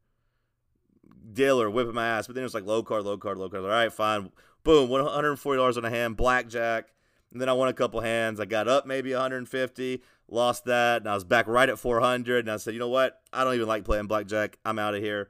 [1.33, 2.27] Dealer whipping my ass.
[2.27, 3.63] But then it was like low card, low card, low card.
[3.63, 4.31] All right, fine.
[4.63, 6.87] Boom, $140 on a hand, blackjack.
[7.31, 8.39] And then I won a couple hands.
[8.39, 12.45] I got up maybe 150, lost that, and I was back right at 400.
[12.45, 13.21] And I said, you know what?
[13.31, 14.57] I don't even like playing blackjack.
[14.65, 15.29] I'm out of here.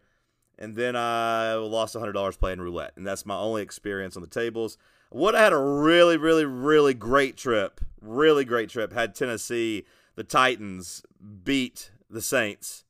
[0.59, 2.93] And then I lost $100 playing roulette.
[2.95, 4.77] And that's my only experience on the tables.
[5.11, 7.79] Would have had a really, really, really great trip.
[8.01, 8.91] Really great trip.
[8.91, 11.03] Had Tennessee, the Titans,
[11.43, 12.85] beat the Saints.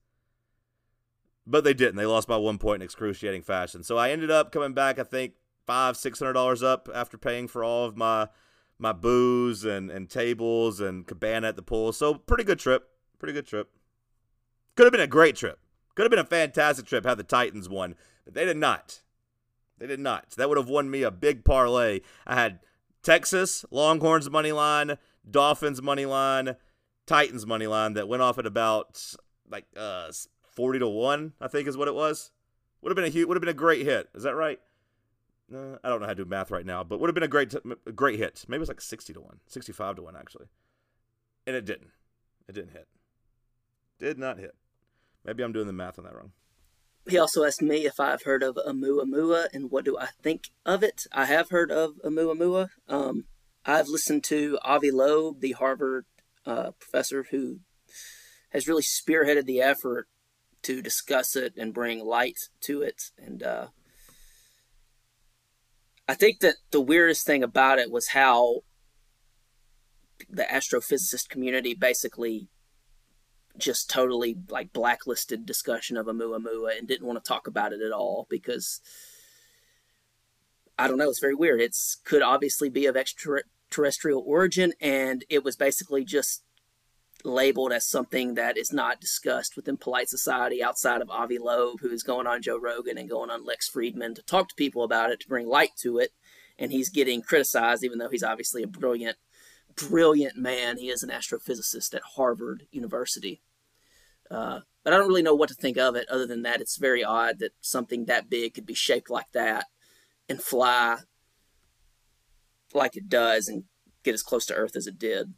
[1.45, 1.95] But they didn't.
[1.95, 3.83] They lost by one point in excruciating fashion.
[3.83, 5.33] So I ended up coming back, I think,
[5.65, 8.29] five, six hundred dollars up after paying for all of my
[8.79, 11.91] my booze and, and tables and cabana at the pool.
[11.91, 12.89] So pretty good trip.
[13.19, 13.69] Pretty good trip.
[14.75, 15.59] Could have been a great trip.
[15.95, 19.01] Could have been a fantastic trip had the Titans won, but they did not.
[19.79, 20.33] They did not.
[20.33, 22.01] So that would have won me a big parlay.
[22.25, 22.59] I had
[23.01, 24.97] Texas, Longhorns money line,
[25.29, 26.55] Dolphins money line,
[27.07, 29.15] Titans money line that went off at about
[29.49, 30.11] like uh
[30.57, 32.31] 40 to 1, I think is what it was.
[32.81, 34.09] Would have been a huge, would have been a great hit.
[34.13, 34.59] Is that right?
[35.49, 37.53] I don't know how to do math right now, but would have been a great
[37.95, 38.43] great hit.
[38.47, 40.47] Maybe it was like 60 to 1, 65 to 1 actually.
[41.45, 41.91] And it didn't.
[42.49, 42.87] It didn't hit.
[43.99, 44.55] Did not hit.
[45.23, 46.31] Maybe I'm doing the math on that wrong.
[47.07, 50.83] He also asked me if I've heard of Oumuamua and what do I think of
[50.83, 51.03] it.
[51.13, 52.67] I have heard of Oumuamua.
[52.89, 53.25] Um,
[53.65, 56.05] I've listened to Avi Loeb, the Harvard
[56.45, 57.59] uh, professor who
[58.49, 60.07] has really spearheaded the effort
[60.63, 63.03] to discuss it and bring light to it.
[63.17, 63.67] And uh,
[66.07, 68.61] I think that the weirdest thing about it was how
[70.29, 72.47] the astrophysicist community basically
[73.57, 77.91] just totally like blacklisted discussion of Oumuamua and didn't want to talk about it at
[77.91, 78.79] all because
[80.77, 81.59] I don't know, it's very weird.
[81.59, 86.43] It's could obviously be of extraterrestrial origin and it was basically just
[87.23, 91.89] labeled as something that is not discussed within polite society outside of Avi Loeb, who
[91.89, 95.11] is going on Joe Rogan and going on Lex Fridman to talk to people about
[95.11, 96.11] it, to bring light to it.
[96.59, 99.17] And he's getting criticized, even though he's obviously a brilliant,
[99.75, 100.77] brilliant man.
[100.77, 103.41] He is an astrophysicist at Harvard University.
[104.29, 106.09] Uh, but I don't really know what to think of it.
[106.09, 109.65] Other than that, it's very odd that something that big could be shaped like that
[110.29, 110.99] and fly
[112.73, 113.63] like it does and
[114.03, 115.33] get as close to Earth as it did.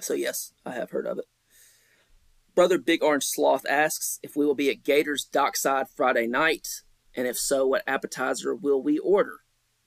[0.00, 1.26] So yes, I have heard of it.
[2.54, 6.68] Brother Big Orange Sloth asks if we will be at Gators Dockside Friday night,
[7.14, 9.40] and if so, what appetizer will we order?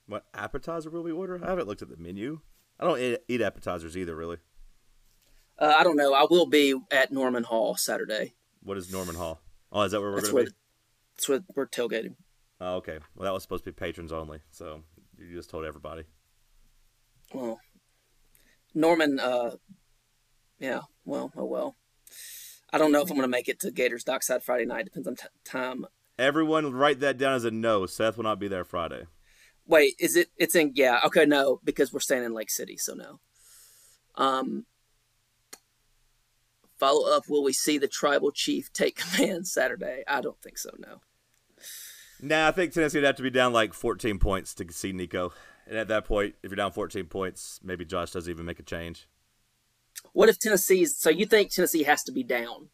[0.06, 1.40] What appetizer will we order?
[1.44, 2.40] I haven't looked at the menu.
[2.78, 4.38] I don't eat, appetizers either, really.
[5.58, 6.12] Uh, I don't know.
[6.12, 8.34] I will be at Norman Hall Saturday.
[8.62, 9.40] What is Norman Hall?
[9.72, 10.56] Oh, is that where we're going to be?
[11.16, 12.16] that's where we're tailgating.
[12.60, 12.98] Oh, okay.
[13.14, 14.82] Well, that was supposed to be patrons only, so
[15.18, 16.04] you just told everybody.
[17.32, 17.60] Well,
[18.74, 19.18] Norman.
[19.18, 19.52] Uh,
[20.58, 20.80] yeah.
[21.04, 21.32] Well.
[21.36, 21.76] Oh well.
[22.72, 24.86] I don't know if I'm going to make it to Gators Dockside Friday night.
[24.86, 25.86] Depends on t- time.
[26.18, 27.86] Everyone, write that down as a no.
[27.86, 29.04] Seth will not be there Friday.
[29.66, 30.28] Wait, is it?
[30.36, 30.72] It's in.
[30.74, 31.00] Yeah.
[31.04, 31.26] Okay.
[31.26, 33.20] No, because we're staying in Lake City, so no.
[34.14, 34.66] Um.
[36.78, 37.24] Follow up.
[37.28, 40.04] Will we see the tribal chief take command Saturday?
[40.06, 40.70] I don't think so.
[40.78, 41.00] No.
[42.20, 45.32] Nah, I think Tennessee would have to be down like 14 points to see Nico.
[45.66, 48.62] And at that point, if you're down 14 points, maybe Josh doesn't even make a
[48.62, 49.08] change.
[50.16, 50.96] What if Tennessee's?
[50.96, 52.70] So you think Tennessee has to be down?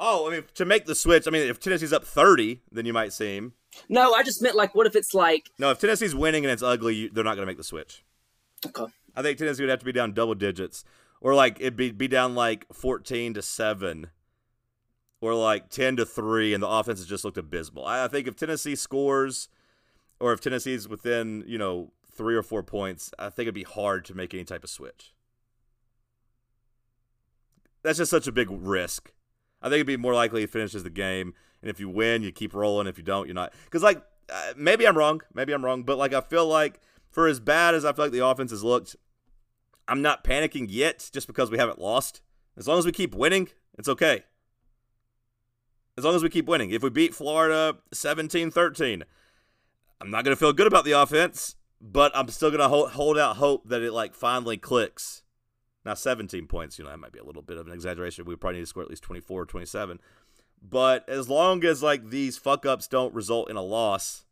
[0.00, 2.94] Oh, I mean, to make the switch, I mean, if Tennessee's up 30, then you
[2.94, 3.52] might see him.
[3.90, 5.50] No, I just meant like, what if it's like?
[5.58, 8.02] No, if Tennessee's winning and it's ugly, you, they're not going to make the switch.
[8.64, 8.86] Okay.
[9.14, 10.84] I think Tennessee would have to be down double digits,
[11.20, 14.08] or like it'd be be down like 14 to seven,
[15.20, 17.84] or like 10 to three, and the offense has just looked abysmal.
[17.84, 19.48] I, I think if Tennessee scores,
[20.18, 24.06] or if Tennessee's within you know three or four points, I think it'd be hard
[24.06, 25.12] to make any type of switch.
[27.86, 29.12] That's just such a big risk.
[29.62, 32.32] I think it'd be more likely he finishes the game, and if you win, you
[32.32, 32.88] keep rolling.
[32.88, 33.52] If you don't, you're not.
[33.64, 37.28] Because like uh, maybe I'm wrong, maybe I'm wrong, but like I feel like for
[37.28, 38.96] as bad as I feel like the offense has looked,
[39.86, 42.22] I'm not panicking yet just because we haven't lost.
[42.56, 44.24] As long as we keep winning, it's okay.
[45.96, 46.72] As long as we keep winning.
[46.72, 49.04] If we beat Florida 17 13,
[50.00, 52.90] I'm not going to feel good about the offense, but I'm still going to hold,
[52.90, 55.22] hold out hope that it like finally clicks.
[55.86, 58.24] Now, 17 points, you know, that might be a little bit of an exaggeration.
[58.24, 60.00] We probably need to score at least 24 or 27.
[60.60, 64.24] But as long as like these fuck ups don't result in a loss,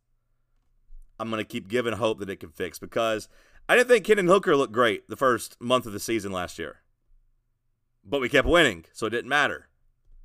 [1.21, 3.29] I'm to keep giving hope that it can fix because
[3.69, 6.81] I didn't think Hendon Hooker looked great the first month of the season last year.
[8.05, 9.69] But we kept winning, so it didn't matter.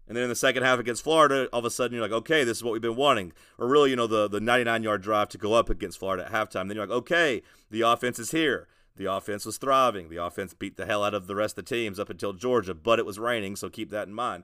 [0.08, 2.44] And then in the second half against Florida, all of a sudden you're like, okay,
[2.44, 3.34] this is what we've been wanting.
[3.60, 6.32] Or really, you know, the, the 99 yard drive to go up against Florida at
[6.32, 6.68] halftime.
[6.68, 8.68] Then you're like, okay, the offense is here.
[9.00, 10.10] The offense was thriving.
[10.10, 12.74] The offense beat the hell out of the rest of the teams up until Georgia,
[12.74, 14.44] but it was raining, so keep that in mind.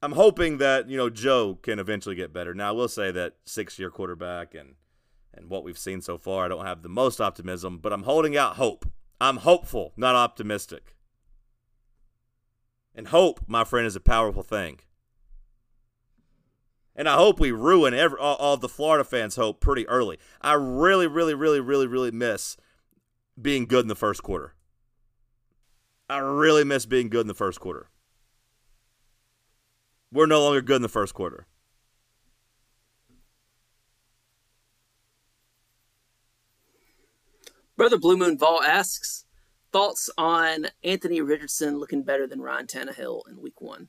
[0.00, 2.54] I'm hoping that, you know, Joe can eventually get better.
[2.54, 4.76] Now, I will say that six year quarterback and
[5.32, 8.36] and what we've seen so far, I don't have the most optimism, but I'm holding
[8.36, 8.86] out hope.
[9.20, 10.94] I'm hopeful, not optimistic.
[12.94, 14.78] And hope, my friend, is a powerful thing.
[16.94, 20.20] And I hope we ruin every, all, all the Florida fans' hope pretty early.
[20.40, 22.56] I really, really, really, really, really miss
[23.40, 24.54] being good in the first quarter.
[26.08, 27.88] I really miss being good in the first quarter.
[30.12, 31.46] We're no longer good in the first quarter.
[37.76, 39.24] Brother Blue Moon Vol asks
[39.72, 43.88] thoughts on Anthony Richardson looking better than Ryan Tannehill in Week One.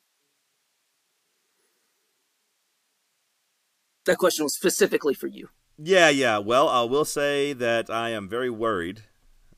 [4.06, 5.50] That question was specifically for you.
[5.78, 6.40] Yeah, yeah.
[6.40, 9.04] Well, I will say that I am very worried.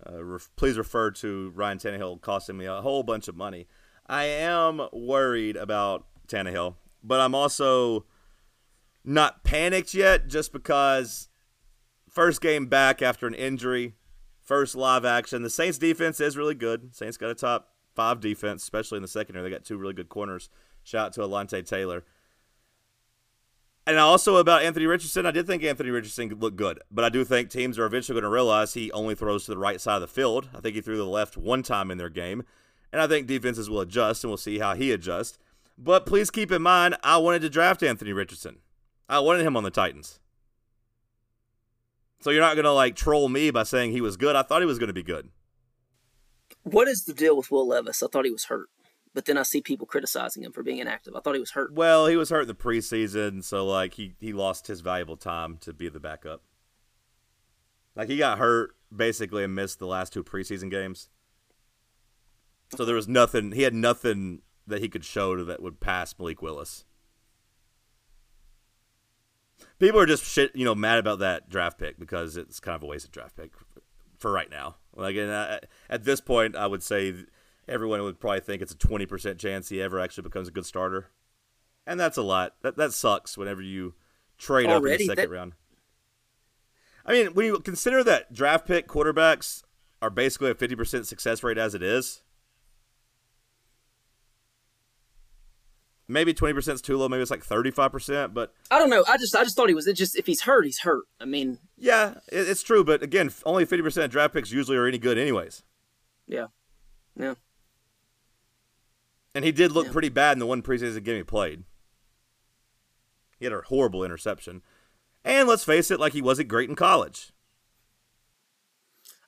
[0.08, 3.68] Uh, please refer to Ryan Tannehill costing me a whole bunch of money.
[4.08, 8.06] I am worried about Tannehill, but I'm also
[9.04, 11.28] not panicked yet just because
[12.10, 13.96] first game back after an injury,
[14.42, 15.44] first live action.
[15.44, 16.96] The Saints defense is really good.
[16.96, 19.44] Saints got a top five defense, especially in the secondary.
[19.44, 20.50] They got two really good corners.
[20.84, 22.06] Shout out to Alontae Taylor.
[23.88, 27.24] And also about Anthony Richardson, I did think Anthony Richardson looked good, but I do
[27.24, 30.02] think teams are eventually going to realize he only throws to the right side of
[30.02, 30.50] the field.
[30.54, 32.44] I think he threw to the left one time in their game,
[32.92, 35.40] and I think defenses will adjust, and we'll see how he adjusts.
[35.78, 38.58] But please keep in mind, I wanted to draft Anthony Richardson.
[39.08, 40.20] I wanted him on the Titans.
[42.20, 44.36] So you're not going to like troll me by saying he was good.
[44.36, 45.30] I thought he was going to be good.
[46.64, 48.04] What is the deal with Will Levis?
[48.04, 48.68] I thought he was hurt,
[49.18, 51.16] but then I see people criticizing him for being inactive.
[51.16, 51.74] I thought he was hurt.
[51.74, 55.58] Well, he was hurt in the preseason, so like he he lost his valuable time
[55.62, 56.44] to be the backup.
[57.96, 61.10] Like he got hurt basically and missed the last two preseason games.
[62.76, 63.54] So there was nothing.
[63.54, 66.86] He had nothing that he could show that would pass Malik Willis.
[69.80, 72.84] People are just shit, you know, mad about that draft pick because it's kind of
[72.84, 73.52] a wasted draft pick
[74.20, 74.76] for right now.
[74.96, 75.58] Like uh,
[75.90, 77.16] at this point, I would say
[77.68, 81.08] everyone would probably think it's a 20% chance he ever actually becomes a good starter.
[81.86, 82.56] And that's a lot.
[82.62, 83.94] That that sucks whenever you
[84.38, 85.54] trade up in the second That- round.
[87.06, 89.64] I mean, when you consider that draft pick quarterbacks
[90.02, 92.22] are basically a 50% success rate as it is,
[96.08, 97.08] maybe 20% is too low.
[97.10, 98.34] Maybe it's like 35%.
[98.34, 99.04] But I don't know.
[99.08, 101.06] I just I just thought he was it just if he's hurt, he's hurt.
[101.20, 102.84] I mean, yeah, it's true.
[102.84, 105.64] But again, only 50% of draft picks usually are any good, anyways.
[106.28, 106.48] yeah,
[107.18, 107.36] yeah.
[109.36, 109.92] And he did look Yeah.
[109.92, 111.64] pretty bad in the one preseason game he played.
[113.40, 114.62] He had a horrible interception.
[115.24, 117.32] And let's face it, like he wasn't great in college.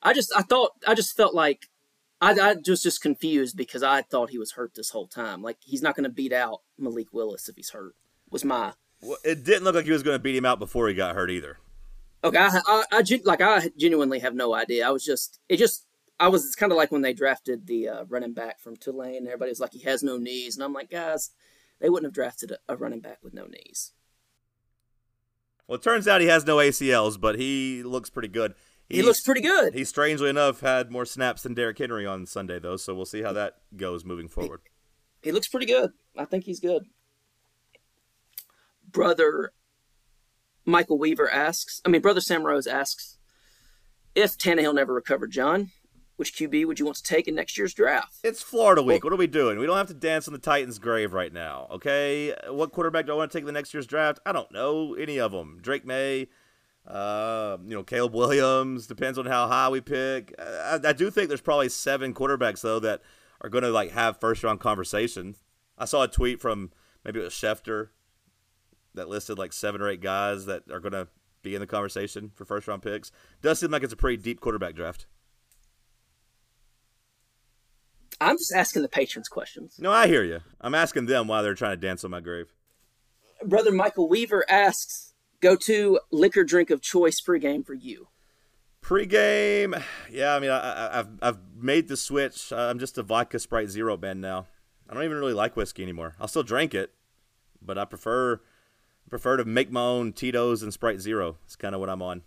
[0.02, 1.66] I just I thought I just felt like
[2.20, 5.42] I, I was just confused because I thought he was hurt this whole time.
[5.42, 7.94] Like he's not going to beat out Malik Willis if he's hurt.
[8.30, 8.72] Was my
[9.02, 11.14] Well, it didn't look like he was going to beat him out before he got
[11.14, 11.58] hurt either.
[12.24, 12.38] okay.
[12.38, 14.86] I, I, I like I genuinely have no idea.
[14.86, 15.86] I was just it just
[16.20, 19.26] I was it's kind of like when they drafted the uh, running back from Tulane.
[19.26, 21.30] Everybody was like he has no knees, and I'm like guys,
[21.80, 23.92] they wouldn't have drafted a, a running back with no knees.
[25.66, 28.54] Well, it turns out he has no ACLs, but he looks pretty good.
[28.88, 29.72] He looks pretty good.
[29.72, 33.22] He strangely enough had more snaps than Derrick Henry on Sunday, though, so we'll see
[33.22, 34.62] how that goes moving forward.
[35.22, 35.92] He looks pretty good.
[36.18, 36.86] I think he's good.
[38.90, 39.52] Brother
[40.64, 43.18] Michael Weaver asks, I mean, Brother Sam Rose asks,
[44.14, 45.70] if Tannehill never recovered, John,
[46.20, 48.18] which QB would you want to take in next year's draft?
[48.22, 49.02] It's Florida week.
[49.02, 49.58] What are we doing?
[49.58, 52.34] We don't have to dance on the Titans' grave right now, okay?
[52.46, 54.20] What quarterback do I want to take in the next year's draft?
[54.26, 55.60] I don't know any of them.
[55.62, 56.28] Drake Maye,
[56.86, 58.86] uh, you know, Caleb Williams.
[58.86, 60.34] Depends on how high we pick.
[60.38, 63.00] I, I do think there's probably seven quarterbacks though that
[63.40, 65.36] are going to like have first round conversation.
[65.78, 66.70] I saw a tweet from
[67.02, 67.88] maybe it was Schefter
[68.92, 71.08] that listed like seven or eight guys that are going to
[71.40, 73.10] be in the conversation for first round picks.
[73.40, 75.06] Does seem like it's a pretty deep quarterback draft.
[78.20, 79.76] I'm just asking the patrons questions.
[79.78, 80.40] No, I hear you.
[80.60, 82.52] I'm asking them why they're trying to dance on my grave.
[83.44, 88.08] Brother Michael Weaver asks, go to liquor drink of choice pregame for you.
[88.82, 89.74] Pre-game,
[90.10, 90.34] yeah.
[90.34, 92.50] I mean, I, I've I've made the switch.
[92.50, 94.46] I'm just a vodka Sprite Zero man now.
[94.88, 96.14] I don't even really like whiskey anymore.
[96.18, 96.92] I'll still drink it,
[97.60, 98.40] but I prefer
[99.10, 101.36] prefer to make my own Tito's and Sprite Zero.
[101.44, 102.22] It's kind of what I'm on.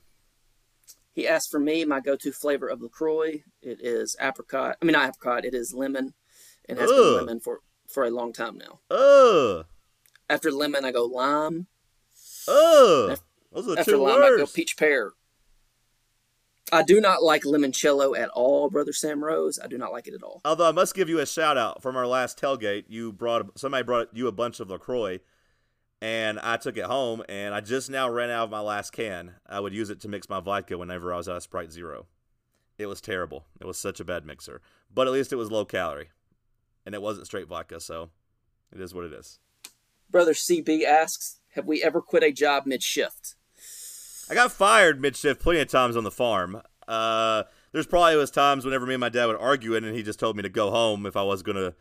[1.14, 3.44] He asked for me my go-to flavor of LaCroix.
[3.62, 4.78] It is apricot.
[4.82, 5.46] I mean, not apricot.
[5.46, 6.14] It is lemon,
[6.68, 6.98] and has Ugh.
[6.98, 8.80] been lemon for for a long time now.
[8.90, 9.66] Ugh,
[10.30, 11.68] After lemon, I go lime.
[12.48, 13.20] ugh.
[13.52, 15.12] Those are After two lime, I go peach pear.
[16.72, 19.60] I do not like limoncello at all, brother Sam Rose.
[19.64, 20.42] I do not like it at all.
[20.44, 22.86] Although I must give you a shout out from our last tailgate.
[22.88, 25.20] You brought somebody brought you a bunch of Lacroix,
[26.04, 29.36] and I took it home, and I just now ran out of my last can.
[29.48, 32.08] I would use it to mix my vodka whenever I was out of Sprite Zero.
[32.78, 33.46] It was terrible.
[33.62, 34.60] It was such a bad mixer,
[34.94, 36.10] but at least it was low calorie,
[36.86, 38.10] and it wasn't straight vodka, so
[38.74, 39.40] it is what it is.
[40.12, 43.36] Brother CB asks, "Have we ever quit a job mid shift?"
[44.30, 46.62] I got fired mid shift plenty of times on the farm.
[46.86, 50.04] Uh, there's probably was times whenever me and my dad would argue it, and he
[50.04, 51.76] just told me to go home if I was gonna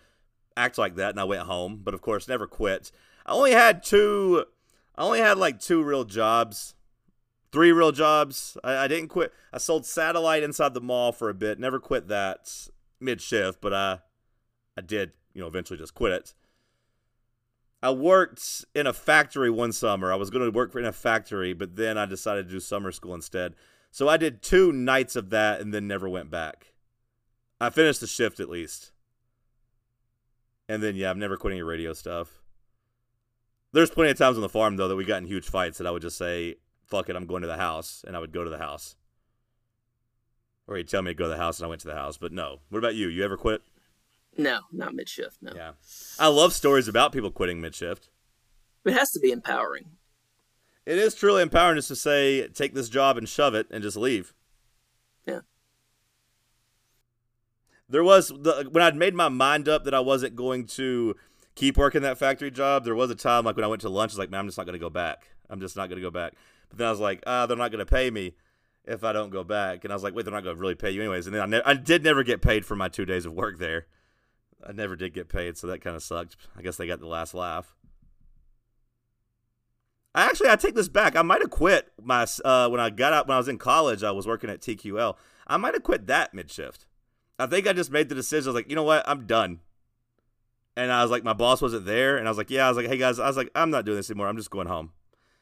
[0.57, 1.81] act like that, and I went home.
[1.83, 2.93] But of course, never quit.
[3.27, 4.45] I only had two.
[4.97, 6.75] I only had like two real jobs,
[7.51, 8.57] three real jobs.
[8.63, 9.33] I, I didn't quit.
[9.53, 11.59] I sold satellite inside the mall for a bit.
[11.59, 12.69] Never quit that
[13.01, 13.99] mid shift, but I,
[14.77, 15.13] I did.
[15.35, 16.35] You know, eventually just quit it.
[17.83, 20.13] I worked in a factory one summer.
[20.13, 22.93] I was going to work in a factory, but then I decided to do summer
[22.93, 23.55] school instead.
[23.91, 26.75] So I did two nights of that and then never went back.
[27.61, 28.93] I finished the shift at least.
[30.69, 32.42] And then, yeah, I've never quit any radio stuff.
[33.73, 35.87] There's plenty of times on the farm, though, that we got in huge fights that
[35.87, 36.57] I would just say,
[36.87, 38.05] fuck it, I'm going to the house.
[38.07, 38.97] And I would go to the house.
[40.67, 42.17] Or he'd tell me to go to the house and I went to the house.
[42.19, 42.61] But no.
[42.69, 43.09] What about you?
[43.09, 43.63] You ever quit?
[44.37, 45.39] No, not mid shift.
[45.43, 45.73] No, Yeah.
[46.19, 48.09] I love stories about people quitting mid shift.
[48.85, 49.91] it has to be empowering.
[50.87, 53.97] It is truly empowering just to say, take this job and shove it and just
[53.97, 54.35] leave.
[55.27, 55.41] Yeah.
[57.89, 61.15] There was the when I'd made my mind up that I wasn't going to
[61.55, 62.85] keep working that factory job.
[62.85, 64.47] There was a time like when I went to lunch, I was like, man, I'm
[64.47, 65.29] just not to go back.
[65.49, 66.35] I'm just not to go back.
[66.69, 68.35] But then I was like, ah, they're not to pay me
[68.85, 69.85] if I don't go back.
[69.85, 71.27] And I was like, wait, they're not to really pay you anyways.
[71.27, 73.59] And then I, ne- I did never get paid for my two days of work
[73.59, 73.87] there.
[74.67, 76.37] I never did get paid, so that kind of sucked.
[76.57, 77.75] I guess they got the last laugh.
[80.15, 81.17] I actually I take this back.
[81.17, 84.03] I might have quit my uh, when I got out when I was in college.
[84.03, 85.17] I was working at TQL.
[85.47, 86.87] I might have quit that mid shift.
[87.39, 88.49] I think I just made the decision.
[88.49, 89.61] I was like, you know what, I'm done.
[90.77, 92.67] And I was like, my boss wasn't there, and I was like, yeah.
[92.67, 94.29] I was like, hey guys, I was like, I'm not doing this anymore.
[94.29, 94.93] I'm just going home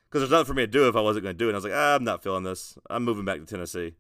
[0.09, 1.51] because there's nothing for me to do if I wasn't going to do it.
[1.51, 2.77] And I was like, ah, I'm not feeling this.
[2.89, 3.95] I'm moving back to Tennessee.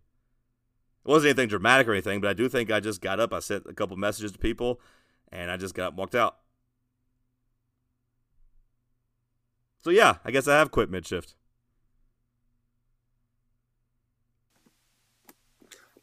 [1.04, 3.32] It wasn't anything dramatic or anything, but I do think I just got up.
[3.32, 4.80] I sent a couple messages to people,
[5.30, 6.36] and I just got up and walked out.
[9.82, 11.34] So yeah, I guess I have quit mid shift.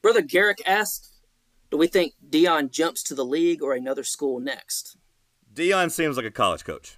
[0.02, 1.12] Brother Garrick asked,
[1.70, 4.98] "Do we think Deion jumps to the league or another school next?"
[5.58, 6.98] Deion seems like a college coach.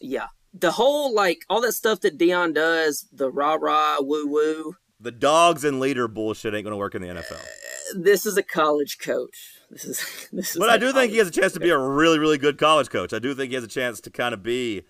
[0.00, 4.76] Yeah, the whole like all that stuff that Deion does, the rah rah woo woo.
[4.98, 7.34] The dogs and leader bullshit ain't gonna work in the NFL.
[7.34, 9.58] Uh, this is a college coach.
[9.70, 10.56] This is this is.
[10.56, 12.88] But I do think he has a chance to be a really, really good college
[12.88, 13.12] coach.
[13.12, 14.82] I do think he has a chance to kind of be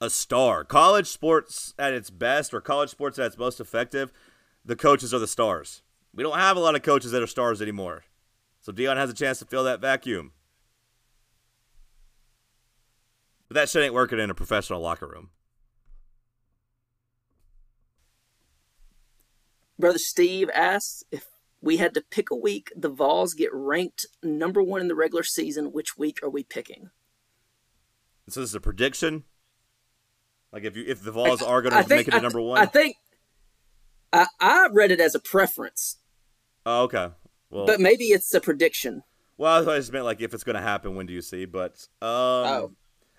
[0.00, 0.64] a star.
[0.64, 4.12] College sports at its best, or college sports at its most effective,
[4.64, 5.82] the coaches are the stars.
[6.14, 8.04] We don't have a lot of coaches that are stars anymore.
[8.62, 10.32] So Deion has a chance to fill that vacuum.
[13.50, 15.30] But that shit ain't working in a professional locker room.
[19.76, 21.26] Brother Steve asks if
[21.60, 25.24] we had to pick a week the Vols get ranked number one in the regular
[25.24, 25.72] season.
[25.72, 26.90] Which week are we picking?
[28.28, 29.24] So this is a prediction.
[30.52, 32.58] Like if you if the Vols I- are going to make it to number one.
[32.60, 32.98] I think
[34.12, 35.96] I, I read it as a preference,
[36.66, 37.08] oh, okay.
[37.50, 39.02] Well, but maybe it's a prediction.
[39.38, 41.46] well, I just meant like if it's going to happen, when do you see?
[41.46, 42.72] But um, Oh,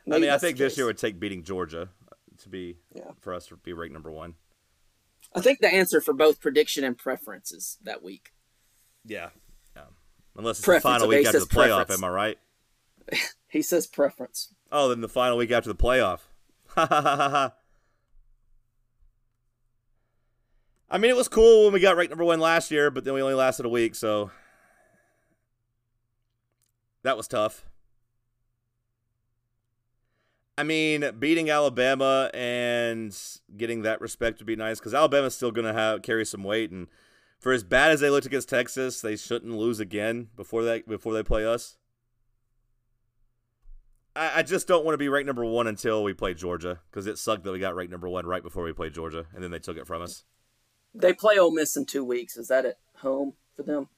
[0.10, 0.78] I mean, I think this case.
[0.78, 3.12] year would take beating Georgia uh, to be Yeah.
[3.20, 4.36] for us to be ranked number one.
[5.36, 8.32] I think the answer for both prediction and preference is that week.
[9.06, 9.30] Yeah,
[9.76, 9.84] yeah.
[10.36, 12.00] Unless it's Preference, the final okay, week after the playoff, preference.
[12.00, 12.38] am I right?
[13.48, 14.54] He says preference.
[14.72, 16.20] Oh, then the final week after the playoff.
[16.76, 17.54] Ha ha ha ha ha.
[20.90, 23.14] I mean, it was cool when we got ranked number one last year, but then
[23.14, 24.32] we only lasted a week, so
[27.04, 27.66] that was tough.
[30.62, 33.18] I mean, beating Alabama and
[33.58, 36.70] getting that respect would be nice because Alabama's still going to have carry some weight,
[36.70, 36.86] and
[37.40, 41.14] for as bad as they looked against Texas, they shouldn't lose again before they before
[41.16, 41.78] they play us.
[44.16, 47.08] I, I just don't want to be ranked number one until we play Georgia because
[47.08, 49.50] it sucked that we got ranked number one right before we played Georgia, and then
[49.50, 50.26] they took it from us.
[50.94, 52.38] They play Ole Miss in two weeks.
[52.38, 53.90] Is that at home for them?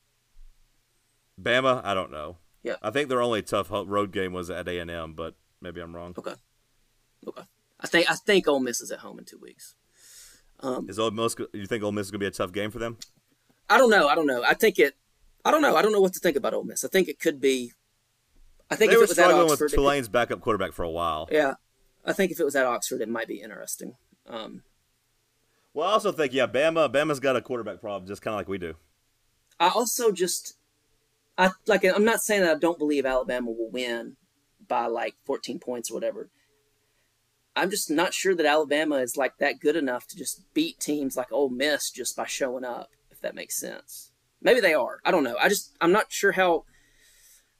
[1.37, 2.37] Bama, I don't know.
[2.63, 2.75] Yeah.
[2.81, 5.93] I think their only tough road game was at A and M, but maybe I'm
[5.93, 6.15] wrong.
[6.17, 6.35] Okay.
[7.27, 7.41] Okay.
[7.79, 9.75] I think I think Ole Miss is at home in two weeks.
[10.59, 11.35] Um, Is Ole Miss?
[11.53, 12.97] You think Ole Miss is gonna be a tough game for them?
[13.69, 14.07] I don't know.
[14.07, 14.43] I don't know.
[14.43, 14.95] I think it.
[15.43, 15.75] I don't know.
[15.75, 16.85] I don't know what to think about Ole Miss.
[16.85, 17.73] I think it could be.
[18.71, 20.39] I think They if were it was at struggling Oxford, with it could- Tulane's backup
[20.41, 21.27] quarterback for a while.
[21.31, 21.55] yeah,
[22.05, 23.95] I think if it was at Oxford, it might be interesting.
[24.27, 24.63] Um,
[25.73, 28.47] Well, I also think yeah, Bama, Bama's got a quarterback problem, just kind of like
[28.47, 28.75] we do.
[29.59, 30.53] I also just,
[31.37, 31.83] I like.
[31.83, 34.15] I'm not saying that I don't believe Alabama will win
[34.67, 36.29] by like 14 points or whatever.
[37.55, 41.15] I'm just not sure that Alabama is like that good enough to just beat teams
[41.15, 42.89] like Ole Miss just by showing up.
[43.11, 44.99] If that makes sense, maybe they are.
[45.05, 45.37] I don't know.
[45.39, 46.65] I just I'm not sure how.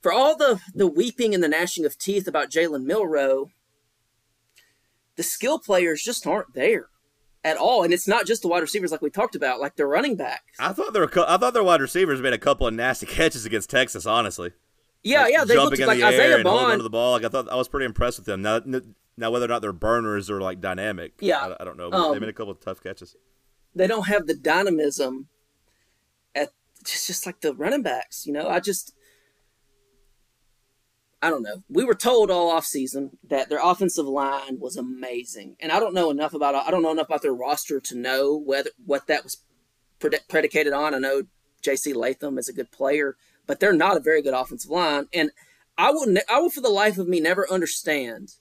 [0.00, 3.50] For all the the weeping and the gnashing of teeth about Jalen Milroe,
[5.16, 6.88] the skill players just aren't there
[7.44, 9.86] at all, and it's not just the wide receivers like we talked about, like the
[9.86, 10.58] running backs.
[10.58, 13.70] I thought their I thought their wide receivers made a couple of nasty catches against
[13.70, 14.06] Texas.
[14.06, 14.52] Honestly,
[15.02, 16.90] Yeah, Like, yeah, they jumping looked in like the air Isaiah and holding onto the
[16.90, 17.12] ball.
[17.12, 18.42] Like I thought, I was pretty impressed with them.
[18.42, 18.60] Now,
[19.16, 21.38] now whether or not they're burners or like dynamic, Yeah.
[21.58, 21.90] I, I don't know.
[21.90, 23.16] But they Um, made a couple of tough catches.
[23.74, 25.28] they don't have the dynamism
[26.34, 26.50] at
[26.84, 28.26] just just like the running backs.
[28.26, 28.94] You know, I just
[31.22, 31.62] I don't know.
[31.70, 35.94] We were told all off season that their offensive line was amazing, and I don't
[35.94, 39.24] know enough about I don't know enough about their roster to know whether what that
[39.24, 39.38] was
[39.98, 40.94] pred- predicated on.
[40.94, 41.22] I know
[41.62, 41.94] J.C.
[41.94, 45.30] Latham is a good player, but they're not a very good offensive line, and
[45.78, 48.32] I will ne- I will for the life of me never understand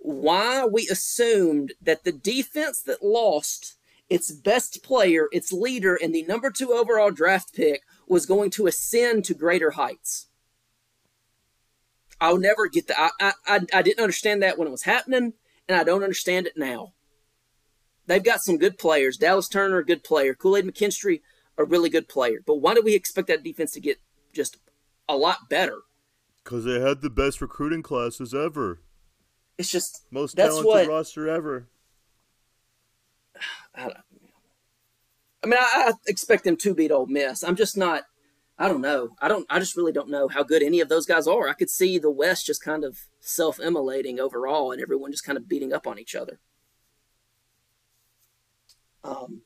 [0.00, 3.76] why we assumed that the defense that lost
[4.08, 8.66] its best player, its leader, and the number two overall draft pick was going to
[8.66, 10.26] ascend to greater heights.
[12.20, 13.12] I'll never get that.
[13.20, 15.34] I, I, I, didn't understand that when it was happening,
[15.68, 16.92] and I don't understand it now.
[18.06, 19.16] They've got some good players.
[19.16, 20.34] Dallas Turner, a good player.
[20.34, 21.20] Kool Aid McKinstry,
[21.56, 22.42] a really good player.
[22.44, 24.00] But why do we expect that defense to get
[24.34, 24.58] just
[25.08, 25.78] a lot better?
[26.42, 28.80] Because they had the best recruiting classes ever,
[29.60, 31.68] It's just most That's talented what- roster ever.
[33.74, 33.90] I,
[35.42, 37.44] I mean, I, I expect them to beat Ole Miss.
[37.44, 38.04] I'm just not.
[38.58, 39.10] I don't know.
[39.20, 39.46] I don't.
[39.50, 41.46] I just really don't know how good any of those guys are.
[41.46, 45.46] I could see the West just kind of self-immolating overall, and everyone just kind of
[45.46, 46.40] beating up on each other.
[49.04, 49.42] Um.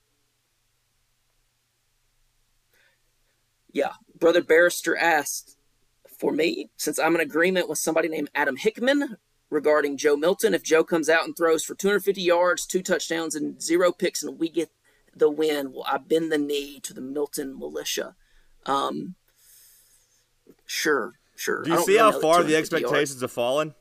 [3.73, 5.57] Yeah, brother Barrister asked
[6.21, 9.17] for me since I'm in agreement with somebody named Adam Hickman
[9.55, 10.53] regarding Joe Milton.
[10.53, 14.39] If Joe comes out and throws for 250 yards, two touchdowns, and zero picks, and
[14.39, 14.71] we get
[15.17, 18.17] the win, well, I bend the knee to the Milton militia?
[18.67, 19.15] Um,
[20.67, 21.63] sure, sure.
[21.63, 23.69] Do you see how far the 250 expectations have fallen?
[23.69, 23.79] Yards.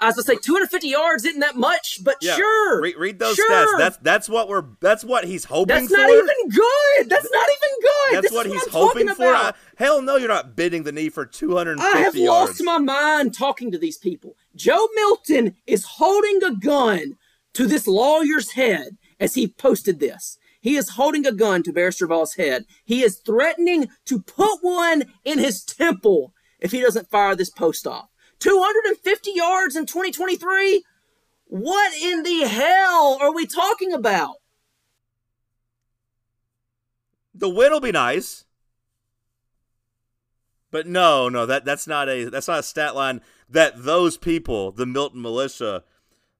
[0.00, 2.34] I was gonna say 250 yards isn't that much, but Yeah.
[2.34, 2.80] sure.
[2.82, 3.48] Read, read those sure.
[3.48, 3.78] stats.
[3.78, 5.96] That's that's what we're that's what he's hoping That's for.
[5.96, 7.08] That's not even good.
[7.08, 8.14] That's not even good.
[8.14, 9.26] That's This what he's I'm hoping for.
[9.32, 11.94] I- hell no, you're not bending the knee for 250 yards.
[11.96, 12.50] I have yards.
[12.50, 14.36] lost my mind talking to these people.
[14.54, 17.16] Joe Milton is holding a gun
[17.54, 20.38] to this lawyer's head as he posted this.
[20.60, 22.66] He is holding a gun to Barrister Ball's head.
[22.84, 27.86] He is threatening to put one in his temple if he doesn't fire this post
[27.86, 28.08] off.
[28.38, 30.84] 250 yards in 2023?
[31.46, 34.36] What in the hell are we talking about?
[37.34, 38.44] The win will be nice.
[40.70, 43.20] But no, no, that that's not a that's not a stat line
[43.52, 45.84] that those people, the Milton militia,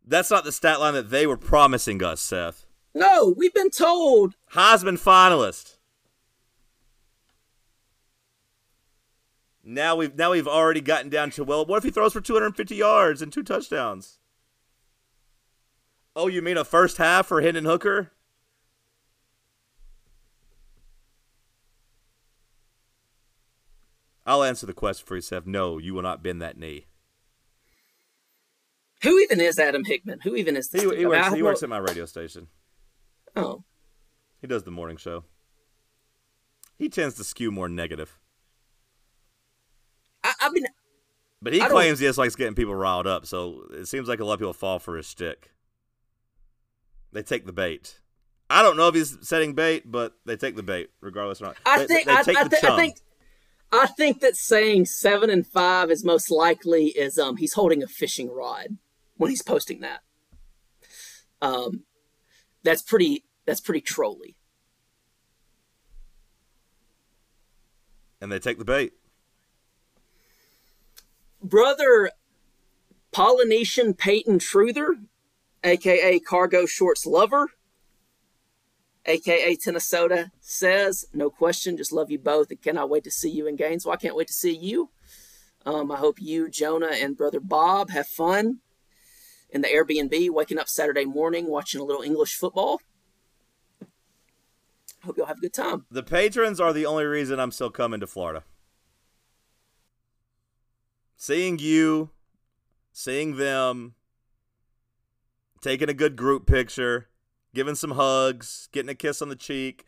[0.07, 2.67] that's not the stat line that they were promising us, Seth.
[2.95, 5.77] No, we've been told Heisman finalist.
[9.65, 12.75] Now we've now we've already gotten down to well, what if he throws for 250
[12.75, 14.19] yards and two touchdowns?
[16.17, 18.11] Oh, you mean a first half for Hendon Hooker?
[24.27, 25.47] I'll answer the question for you, Seth.
[25.47, 26.87] No, you will not bend that knee.
[29.03, 30.21] Who even is Adam Hickman?
[30.23, 30.91] Who even is He, this?
[30.91, 30.91] he?
[30.91, 32.49] I mean, I works, he works at my radio station.
[33.37, 33.65] Oh,
[34.41, 35.25] He does the morning show.
[36.79, 38.19] He tends to skew more negative.
[40.25, 40.67] I, I mean,
[41.41, 44.21] But he I claims he just likes getting people riled up, so it seems like
[44.21, 45.51] a lot of people fall for his stick.
[47.13, 48.01] They take the bait.
[48.49, 51.57] I don't know if he's setting bait, but they take the bait, regardless or not.
[51.65, 52.97] I They- think they, I, take I, the thi- I think
[53.75, 57.87] I think that saying seven and five is most likely is um he's holding a
[57.87, 58.77] fishing rod
[59.23, 60.01] when he's posting that.
[61.41, 61.85] Um,
[62.63, 64.37] that's pretty that's pretty trolly.
[68.23, 68.93] and they take the bait.
[71.43, 72.13] Brother
[73.11, 75.07] Polynesian Peyton Truther,
[75.65, 77.49] aka Cargo Shorts Lover,
[79.07, 83.49] aka Tennesota, says, No question, just love you both and cannot wait to see you
[83.49, 83.93] in Gainesville.
[83.93, 84.91] I can't wait to see you.
[85.67, 88.61] Um, I hope you, Jonah, and brother Bob have fun
[89.53, 92.81] in the Airbnb, waking up Saturday morning, watching a little English football.
[95.05, 95.85] Hope you'll have a good time.
[95.91, 98.45] The patrons are the only reason I'm still coming to Florida.
[101.17, 102.11] Seeing you,
[102.93, 103.95] seeing them,
[105.61, 107.09] taking a good group picture,
[107.55, 109.85] giving some hugs, getting a kiss on the cheek.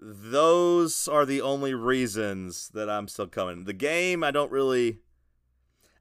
[0.00, 3.64] Those are the only reasons that I'm still coming.
[3.64, 5.00] The game, I don't really,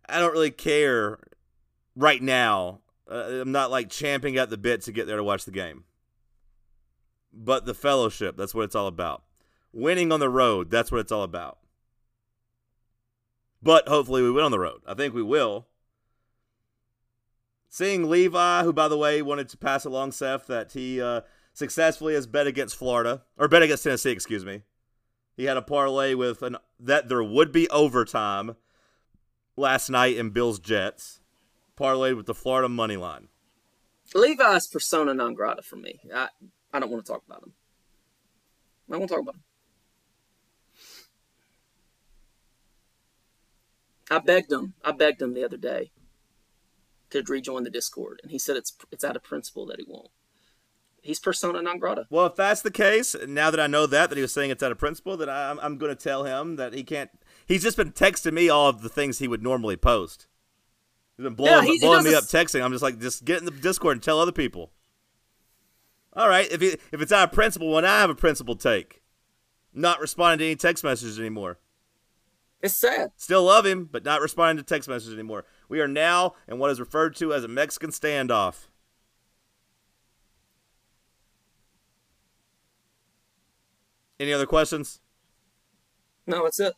[0.08, 1.20] I don't really care
[1.98, 2.80] right now.
[3.10, 5.84] Uh, I'm not like champing at the bit to get there to watch the game
[7.38, 8.36] but the fellowship.
[8.36, 9.24] That's what it's all about.
[9.72, 10.72] Winning on the road.
[10.72, 11.60] That's what it's all about.
[13.62, 14.82] But hopefully we win on the road.
[14.88, 15.68] I think we will.
[17.70, 21.22] Seeing Levi, who by the way wanted to pass along Seth that he uh,
[21.54, 24.64] successfully has bet against Florida or bet against Tennessee, excuse me.
[25.36, 28.56] He had a parlay with an that there would be overtime
[29.56, 31.20] last night in Bills Jets.
[31.78, 33.28] Parlayed with the Florida money line.
[34.16, 36.00] Levi's persona non grata for me.
[36.14, 36.30] I,
[36.74, 37.54] I don't want to talk about him.
[38.88, 39.44] I don't want to talk about him.
[44.10, 44.74] I begged him.
[44.84, 45.92] I begged him the other day
[47.10, 50.10] to rejoin the Discord, and he said it's it's out of principle that he won't.
[51.02, 52.06] He's persona non grata.
[52.10, 54.64] Well, if that's the case, now that I know that that he was saying it's
[54.64, 57.10] out of principle, then I'm I'm going to tell him that he can't.
[57.46, 60.28] He's just been texting me all of the things he would normally post.
[61.18, 62.64] He's been blowing, Yeah, he- he blowing me up texting.
[62.64, 64.72] I'm just like, just get in the Discord and tell other people.
[66.14, 69.02] All right, if if it's out of principle, when I have a principle take,
[69.74, 71.60] not responding to any text messages anymore.
[72.62, 73.12] It's sad.
[73.18, 75.46] Still love him, but not responding to text messages anymore.
[75.70, 78.66] We are now in what is referred to as a Mexican standoff.
[84.20, 85.00] Any other questions?
[86.26, 86.74] No, that's it.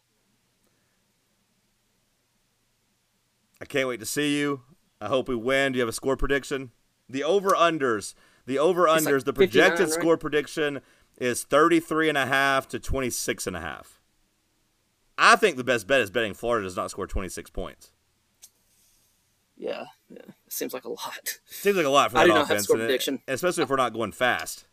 [3.61, 4.61] I can't wait to see you.
[5.01, 5.71] I hope we win.
[5.71, 6.71] Do you have a score prediction?
[7.09, 8.13] The over unders.
[8.45, 9.13] The over unders.
[9.13, 9.89] like the projected right?
[9.89, 10.81] score prediction
[11.17, 13.99] is 33 and a half to 26 and a half.
[15.17, 17.91] I think the best bet is betting Florida does not score 26 points.
[19.57, 20.21] Yeah, yeah.
[20.47, 21.39] Seems like a lot.
[21.45, 23.21] Seems like a lot for I that do not have a offense, score prediction.
[23.27, 24.65] especially if we're not going fast.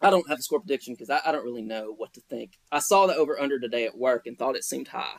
[0.00, 2.58] I don't have a score prediction because I, I don't really know what to think.
[2.72, 5.18] I saw the over under today at work and thought it seemed high.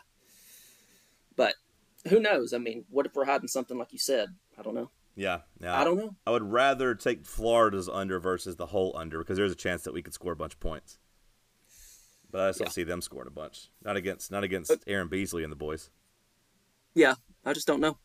[2.06, 2.54] But who knows?
[2.54, 4.30] I mean, what if we're hiding something like you said?
[4.58, 4.92] I don't know.
[5.16, 5.80] Yeah, yeah.
[5.80, 6.16] I don't know.
[6.28, 9.94] I would rather take Florida's under versus the whole under because there's a chance that
[9.94, 11.00] we could score a bunch of points.
[12.32, 13.70] but I just don't see them scoring a bunch.
[13.84, 15.90] Not against not against Aaron Beasley and the boys.
[16.94, 17.98] Yeah, I just don't know.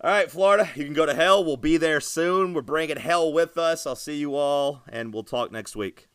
[0.00, 1.44] All right, Florida, you can go to hell.
[1.44, 2.54] We'll be there soon.
[2.54, 3.86] We're bringing hell with us.
[3.86, 6.08] I'll see you all, and we'll talk next week.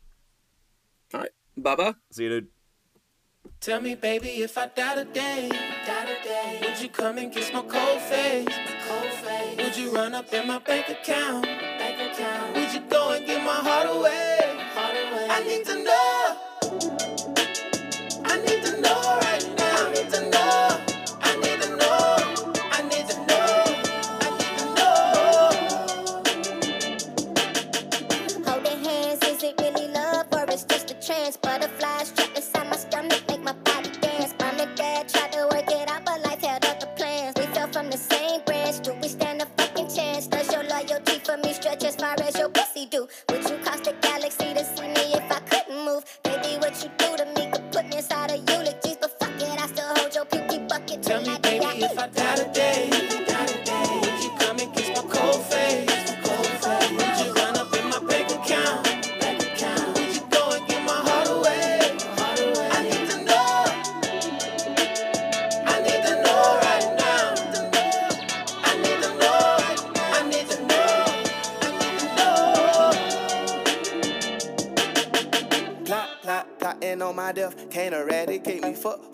[1.13, 1.93] All right, bye bye.
[2.11, 2.47] See you, dude.
[3.61, 5.98] Tell me, baby, if I die today, die today,
[6.79, 8.47] would you come and kiss my cold face?
[8.87, 9.57] Cold face.
[9.57, 11.43] Would you run up in my bank account?
[11.43, 12.55] Bank account.
[12.55, 14.39] Would you go and give my heart away?
[14.73, 15.27] Heart away.
[15.29, 15.88] I need to know.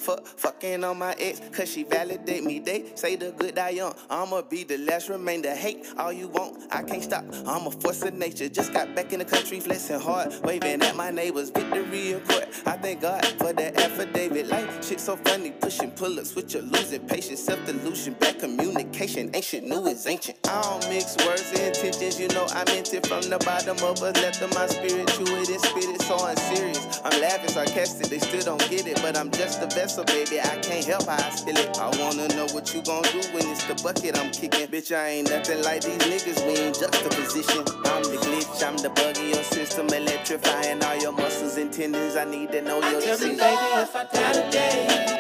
[0.08, 0.16] Me.
[0.38, 1.42] Fuck, on my ex.
[1.52, 2.60] Cause she validate me.
[2.60, 3.94] They say the good die young.
[4.10, 5.54] I'ma be the last remainder.
[5.54, 6.64] Hate all you want.
[6.72, 7.24] I can't stop.
[7.46, 8.50] I'm a force of nature.
[8.50, 10.34] Just got back in the country, flexing hard.
[10.44, 11.50] Waving at my neighbors.
[11.50, 12.48] Victory in court.
[12.66, 14.48] I thank God for that affidavit.
[14.48, 15.52] Like shit so funny.
[15.52, 17.44] Pushing pull ups with your losing patience.
[17.44, 18.16] Self delusion.
[18.20, 19.32] Bad communication.
[19.34, 20.38] Ancient, new is ancient.
[20.48, 22.20] I don't mix words and intentions.
[22.20, 25.08] You know I meant it from the bottom of a Left of my spirit.
[25.10, 26.02] Chew it and spit it.
[26.02, 27.02] So unserious.
[27.04, 28.08] I'm laughing sarcastic.
[28.08, 29.00] They still don't get it.
[29.02, 30.40] But I'm just a vessel, baby.
[30.40, 31.78] I can't help how I spill it.
[31.78, 34.68] I wanna know what you gon' do when it's the bucket I'm kicking.
[34.68, 36.46] Bitch, I ain't nothing like these niggas.
[36.46, 37.64] We in juxtaposition.
[37.86, 38.64] I'm the glitch.
[38.64, 39.88] I'm the bug in your system.
[39.88, 42.16] Electrifying all your muscles and tendons.
[42.16, 45.15] I need to know your Tell me, baby, if I die today,